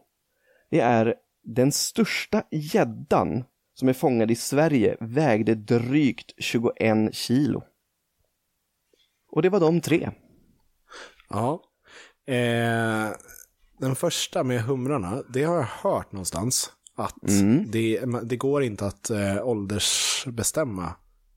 [0.69, 3.43] det är den största gäddan
[3.73, 7.63] som är fångad i Sverige vägde drygt 21 kilo.
[9.27, 10.11] Och det var de tre.
[11.31, 11.61] Ja.
[12.33, 13.09] Eh,
[13.79, 16.71] den första med humrarna, det har jag hört någonstans.
[16.97, 17.71] Att Mm.
[17.71, 20.93] det, det går inte att eh, åldersbestämma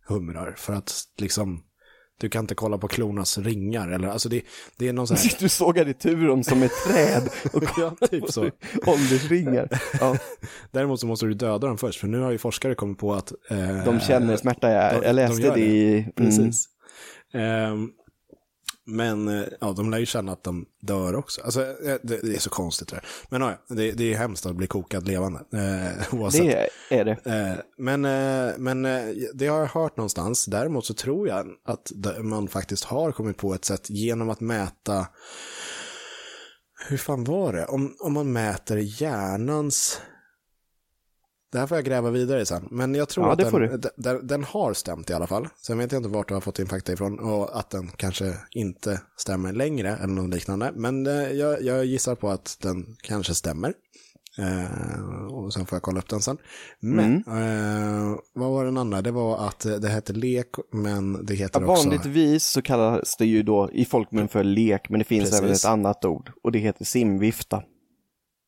[0.09, 0.55] humrar.
[0.57, 1.63] För att liksom,
[2.21, 3.89] du kan inte kolla på klornas ringar.
[3.89, 4.43] Eller, alltså det,
[4.79, 5.37] det är någon sån här...
[5.41, 8.51] Du sågar i turen som ett träd och Ja, typ så.
[8.87, 9.69] åldersringar.
[10.01, 10.17] Ja,
[10.71, 12.01] Däremot så måste du döda dem först.
[12.01, 13.33] För nu har ju forskare kommit på att...
[13.51, 15.99] Eh, de känner smärta, jag, de- jag läste de det i...
[15.99, 16.69] Mm, Precis.
[17.35, 17.91] Ehm,
[18.87, 21.43] men eh, ja, de lär ju känna att de dör också.
[21.43, 23.05] Alltså, eh, det, det är så konstigt det där.
[23.29, 25.41] Men ja, det, det är hemskt att bli kokad levande.
[25.53, 26.71] Eh, oavsett.
[26.89, 27.19] det är det.
[27.25, 29.05] Eh, men eh, men eh,
[29.35, 30.45] det har jag hört någonstans.
[30.45, 35.07] Däremot så tror jag att man faktiskt har kommit på ett sätt genom att mäta
[36.89, 37.67] hur fan var det?
[37.67, 40.01] Om, om man mäter hjärnans...
[41.55, 42.69] Det här får jag gräva vidare i sen.
[42.71, 45.49] Men jag tror Ja, att den, den, den har stämt i alla fall.
[45.63, 48.35] Sen vet jag inte vart du har fått din fakta ifrån och att den kanske
[48.51, 50.73] inte stämmer längre eller något liknande.
[50.75, 53.75] Men eh, jag, jag gissar på att den kanske stämmer.
[54.39, 56.39] Eh, och sen får jag kolla upp den sen.
[56.81, 59.03] Men, eh, vad var den andra?
[59.03, 61.83] Det var att det hette lek, men det heter Ja, också...
[61.89, 65.39] vanligtvis så kallas det ju då i folkmun för lek, men det finns Precis.
[65.41, 67.63] även ett annat ord och det heter simvifta.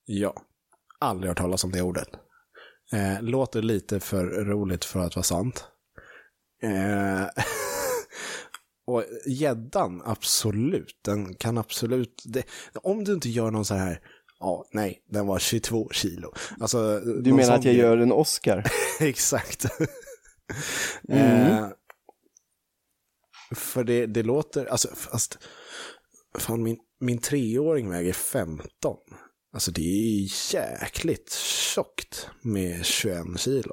[0.06, 0.34] Ja.
[0.98, 2.08] Aldrig hört talas om det ordet.
[2.92, 5.64] Eh, låter lite för roligt för att vara sant.
[6.62, 7.22] Eh,
[8.86, 11.00] och gäddan, absolut.
[11.04, 12.22] Den kan absolut...
[12.26, 14.00] Det, om du inte gör någon så här...
[14.40, 16.32] Ja, nej, den var 22 kilo.
[16.60, 18.64] Alltså, Du menar att jag gör en Oscar?
[19.00, 19.66] Exakt.
[21.08, 21.52] Mm.
[21.52, 21.68] eh,
[23.54, 25.38] för det, det låter, alltså fast,
[26.38, 28.96] fan min, min treåring väger 15.
[29.56, 31.32] Alltså det är jäkligt
[31.74, 33.72] tjockt med 21 kilo.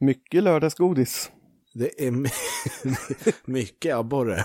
[0.00, 1.30] Mycket lördagsgodis.
[1.74, 2.28] Det är my-
[3.44, 4.44] mycket abborre.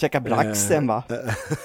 [0.00, 1.02] Käka braxen va?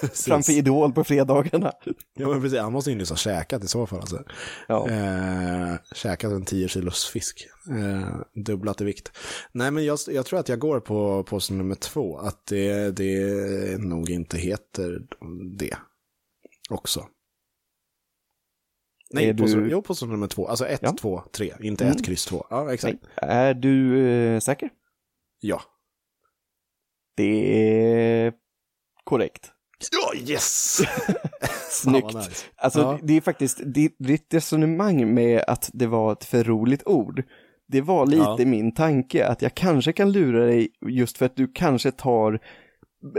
[0.01, 0.25] Precis.
[0.25, 1.71] Framför Idol på fredagarna.
[2.19, 3.99] Ja men precis, han måste ju nyss ha käkat i så fall.
[3.99, 4.23] Alltså.
[4.67, 4.89] Ja.
[4.89, 7.47] Eh, käkat en 10 kilos fisk.
[7.69, 9.11] Eh, dubblat i vikt.
[9.51, 12.17] Nej men jag, jag tror att jag går på påse nummer två.
[12.17, 14.99] Att det, det nog inte heter
[15.57, 15.77] det
[16.69, 17.05] också.
[19.13, 20.47] Nej, du- jo, påse nummer två.
[20.47, 20.95] Alltså ett, Ja.
[20.99, 21.53] två, tre.
[21.61, 21.95] Inte Mm.
[21.97, 22.45] ett, kryss två.
[22.49, 22.97] Ja, exakt.
[23.21, 23.31] Nej.
[23.31, 24.69] Är du eh, säker?
[25.39, 25.61] Ja.
[27.17, 27.23] Det
[28.23, 28.33] är
[29.03, 29.51] korrekt.
[29.91, 30.81] Ja, yes!
[31.71, 32.13] Snyggt.
[32.15, 32.45] Nice.
[32.55, 32.99] Alltså Ja.
[33.03, 37.23] det är faktiskt, det, ditt resonemang med att det var ett för roligt ord,
[37.67, 38.45] det var lite Ja.
[38.45, 42.39] min tanke att jag kanske kan lura dig just för att du kanske tar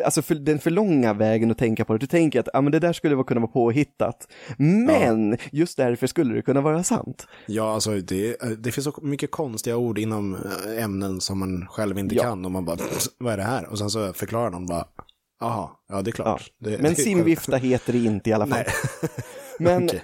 [0.04, 1.98] Alltså för, den för långa vägen att tänka på det.
[1.98, 4.28] Du tänker att ah, men det där skulle kunna vara påhittat.
[4.58, 7.26] Men just därför skulle det kunna vara sant.
[7.46, 11.98] Ja, alltså det, det finns så mycket konstiga ord inom eh, ämnen som man själv
[11.98, 12.22] inte Ja.
[12.22, 12.78] kan och man bara,
[13.18, 13.66] vad är det här?
[13.66, 14.84] Och sen så förklarar någon bara,
[15.40, 16.50] jaha, ja det är klart.
[16.58, 18.58] Det, Men det är simvifta heter det inte i alla fall.
[18.58, 19.10] Nej.
[19.58, 20.02] Men Okej.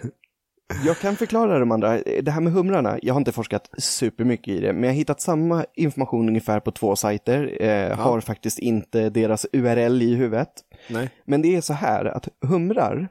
[0.84, 1.98] Jag kan förklara de andra.
[2.22, 5.20] Det här med humrarna, jag har inte forskat supermycket i det, men jag har hittat
[5.20, 7.62] samma information ungefär på två sajter.
[7.62, 10.48] Eh, Har faktiskt inte deras URL i huvudet.
[10.90, 11.10] Nej.
[11.24, 13.08] Men det är så här att humrar,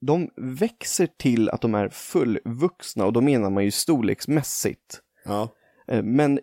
[0.00, 5.00] de växer till att de är fullvuxna och då menar man ju storleksmässigt.
[5.24, 5.48] Ja.
[5.88, 6.40] Eh, Men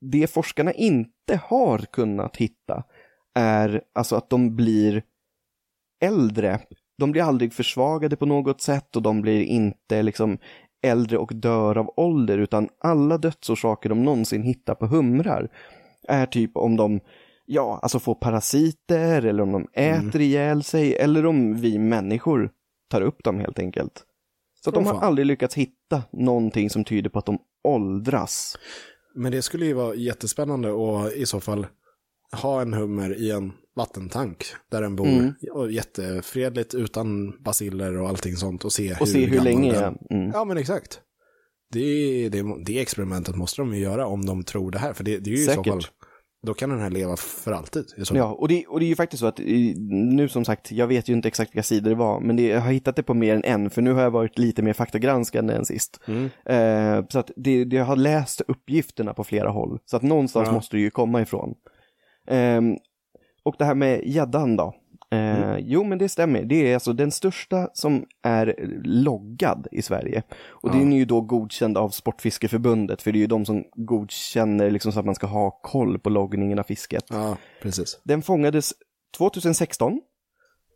[0.00, 2.84] det forskarna inte har kunnat hitta
[3.34, 5.02] är alltså att de blir
[6.04, 6.58] äldre.
[7.02, 10.38] De blir aldrig försvagade på något sätt och de blir inte liksom
[10.82, 15.48] äldre och dör av ålder utan alla dödsorsaker de någonsin hittar på humrar
[16.08, 17.00] är typ om de
[17.46, 22.50] ja, alltså får parasiter eller om de äter ihjäl sig eller om vi människor
[22.90, 24.04] tar upp dem helt enkelt.
[24.64, 25.02] Så de har fan.
[25.02, 28.58] aldrig lyckats hitta någonting som tyder på att de åldras.
[29.14, 31.66] Men det skulle ju vara jättespännande att i så fall
[32.32, 35.32] ha en hummer i en vattentank där den bor Mm.
[35.52, 39.98] och jättefredligt utan basiller och allting sånt och se Och se hur länge den-.
[40.10, 40.30] Mm.
[40.34, 41.00] Ja men exakt.
[41.72, 44.92] Det, det, det experimentet måste de ju göra om de tror det här.
[44.92, 45.66] För det, det är ju i så Säkert.
[45.66, 45.82] fall,
[46.46, 47.84] då kan den här leva för alltid.
[48.12, 49.38] Ja, och det, och det är ju faktiskt så att
[50.14, 52.60] nu som sagt, jag vet ju inte exakt vilka sidor det var, men det, jag
[52.60, 55.54] har hittat det på mer än en, för nu har jag varit lite mer faktagranskande
[55.54, 56.00] än sist.
[56.06, 56.24] Mm.
[56.46, 60.46] Eh, så att det, det, jag har läst uppgifterna på flera håll, så att någonstans
[60.48, 60.52] Ja.
[60.54, 61.54] måste det ju komma ifrån.
[62.28, 62.76] Ehm,
[63.42, 64.74] och det här med gäddan då.
[65.10, 66.42] Eh, Jo, men det stämmer.
[66.44, 68.54] Det är alltså den största som är
[68.84, 70.22] loggad i Sverige.
[70.48, 70.72] Och Ja.
[70.74, 74.92] den är ju då godkänd av Sportfiskeförbundet, för det är ju de som godkänner liksom
[74.92, 77.04] så att man ska ha koll på loggningen av fisket.
[77.10, 78.00] Ja, precis.
[78.04, 78.72] Den fångades
[79.18, 80.00] 2016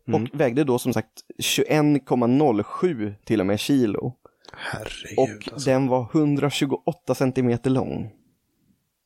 [0.07, 0.23] Mm.
[0.23, 1.11] och vägde då som sagt
[1.43, 4.13] 21,07 till och med kilo.
[4.53, 5.17] Herregud.
[5.17, 5.69] Och alltså.
[5.69, 8.09] den var 128 centimeter lång.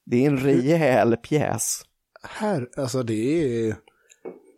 [0.06, 1.82] Det är en rejäl pjäs.
[2.24, 3.14] Här, alltså det
[3.68, 3.76] är,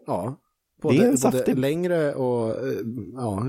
[0.07, 0.39] ja.
[0.82, 2.74] Det är en både längre och eh,
[3.16, 3.43] ja,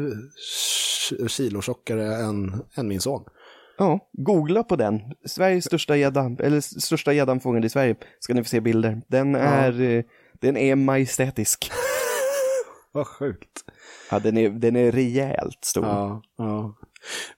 [1.20, 3.24] k- kilo tjockare än, än min son.
[3.78, 5.00] Ja, googla på den.
[5.26, 7.96] Sveriges största gädda, eller största gäddan fångad i Sverige.
[8.20, 9.02] Ska ni få se bilder.
[9.08, 10.04] Den är, eh,
[10.40, 11.70] den är majestätisk.
[12.92, 13.64] Vad sjukt.
[14.10, 15.84] Ja, den är, den är rejält stor.
[15.86, 16.74] Ja, ja.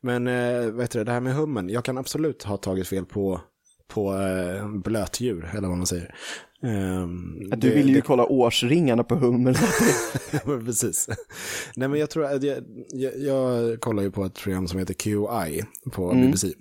[0.01, 3.41] Men eh, vet du, det här med hummen, jag kan absolut ha tagit fel på,
[3.89, 6.15] på eh, blötdjur, eller vad man säger.
[6.63, 9.59] Ehm, Att du det- vill ju det- kolla årsringarna på hummer.
[10.65, 11.09] precis.
[11.77, 12.59] Nej, men jag tror att jag,
[12.93, 16.25] jag, jag kollar ju på ett program som heter QI på Mm.
[16.27, 16.53] BBC.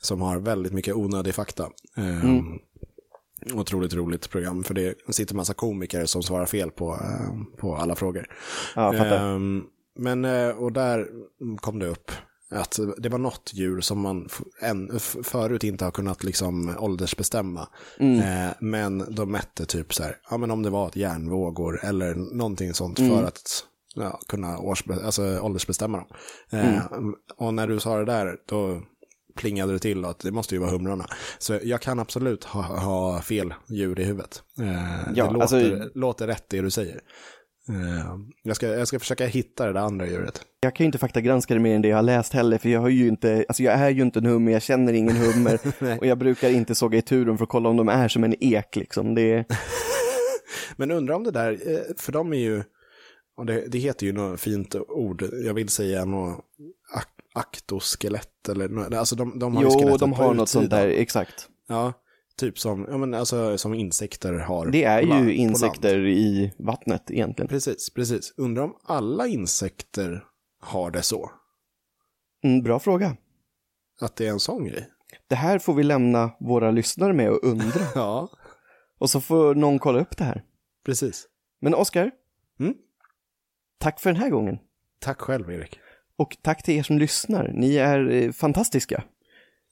[0.00, 1.68] Som har väldigt mycket onödig fakta.
[1.96, 3.58] Um, Mm.
[3.60, 7.94] Otroligt roligt program, för det sitter massa komiker som svarar fel på, eh, på alla
[7.94, 8.26] frågor.
[8.74, 8.94] Ja.
[8.94, 9.62] Ehm,
[9.98, 11.08] men, eh, och där
[11.56, 12.10] kom det upp
[12.52, 14.28] att det var något djur som man
[14.60, 17.68] än, förut inte har kunnat liksom åldersbestämma.
[17.98, 18.18] Mm.
[18.48, 22.14] Eh, men de mätte typ så här, ja men om det var ett järnvågor eller
[22.14, 23.10] någonting sånt Mm.
[23.18, 26.06] för att ja, kunna årsbe- alltså, åldersbestämma dem.
[26.50, 27.14] Eh, Mm.
[27.36, 28.82] Och när du sa det där, då
[29.36, 31.06] plingade det till att det måste ju vara humrarna.
[31.38, 34.42] Så jag kan absolut ha, ha fel djur i huvudet.
[34.60, 37.00] Eh, Ja, det låter, alltså- låter rätt det du säger.
[37.68, 40.42] Eh, jag, ska, jag ska försöka hitta det där andra djuret.
[40.60, 42.80] Jag kan ju inte faktagranska det mer än det jag har läst heller, för jag
[42.80, 45.58] har ju inte, alltså jag är ju inte en hummer, jag känner ingen hummer
[45.98, 48.34] och jag brukar inte såga i turen för att kolla om de är som en
[48.44, 49.14] ek liksom.
[49.14, 49.44] Det är,
[50.76, 52.62] Men undrar om det där, eh, för de är ju,
[53.36, 56.38] och det, det heter ju något fint ord, jag vill säga något
[56.96, 60.64] ak- aktoskelett eller alltså de, de har ju jo, skelettet de på har något sånt
[60.64, 60.80] utsidan.
[60.80, 61.48] där, exakt.
[61.68, 61.92] Ja,
[62.36, 64.66] typ som, ja men alltså som insekter har.
[64.66, 65.30] Det är la- ju land.
[65.30, 67.48] insekter i vattnet egentligen.
[67.48, 68.34] Precis, precis.
[68.36, 70.24] Undrar om alla insekter
[70.60, 71.30] har det så?
[72.44, 73.16] Mm, bra fråga.
[74.00, 74.88] Att det är en sån grej?
[75.28, 77.80] Det här får vi lämna våra lyssnare med och undra.
[77.94, 78.28] Ja,
[78.98, 80.44] Och så får någon kolla upp det här.
[80.84, 81.26] precis.
[81.60, 82.10] Men Oskar,
[82.60, 82.74] Mm?
[83.78, 84.58] tack för den här gången.
[85.00, 85.78] Tack själv Erik.
[86.16, 87.48] Och tack till er som lyssnar.
[87.54, 89.04] Ni är eh, fantastiska.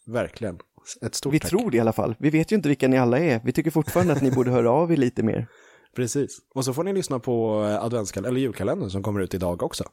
[0.07, 0.59] Verkligen.
[1.03, 1.51] Ett stort Vi tack.
[1.51, 2.17] tror det i alla fall.
[2.19, 3.41] Vi vet ju inte vilka ni alla är.
[3.45, 5.47] Vi tycker fortfarande att ni borde höra av er lite mer.
[5.97, 6.39] Precis.
[6.55, 9.85] Och så får ni lyssna på eh, adventskal- eller julkalendern som kommer ut idag också.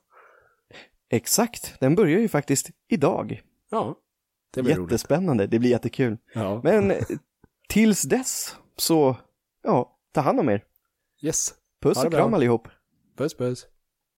[1.09, 3.41] Exakt, den börjar ju faktiskt idag.
[3.71, 3.95] Ja,
[4.53, 4.91] det blir roligt.
[4.91, 6.17] Jättespännande, det blir jättekul.
[6.33, 6.61] Ja.
[6.63, 7.03] Men eh,
[7.69, 9.15] tills dess så,
[9.63, 10.63] ja, ta hand om er.
[11.21, 11.53] Yes.
[11.81, 12.67] Puss och kram allihop.
[13.17, 13.65] Puss puss.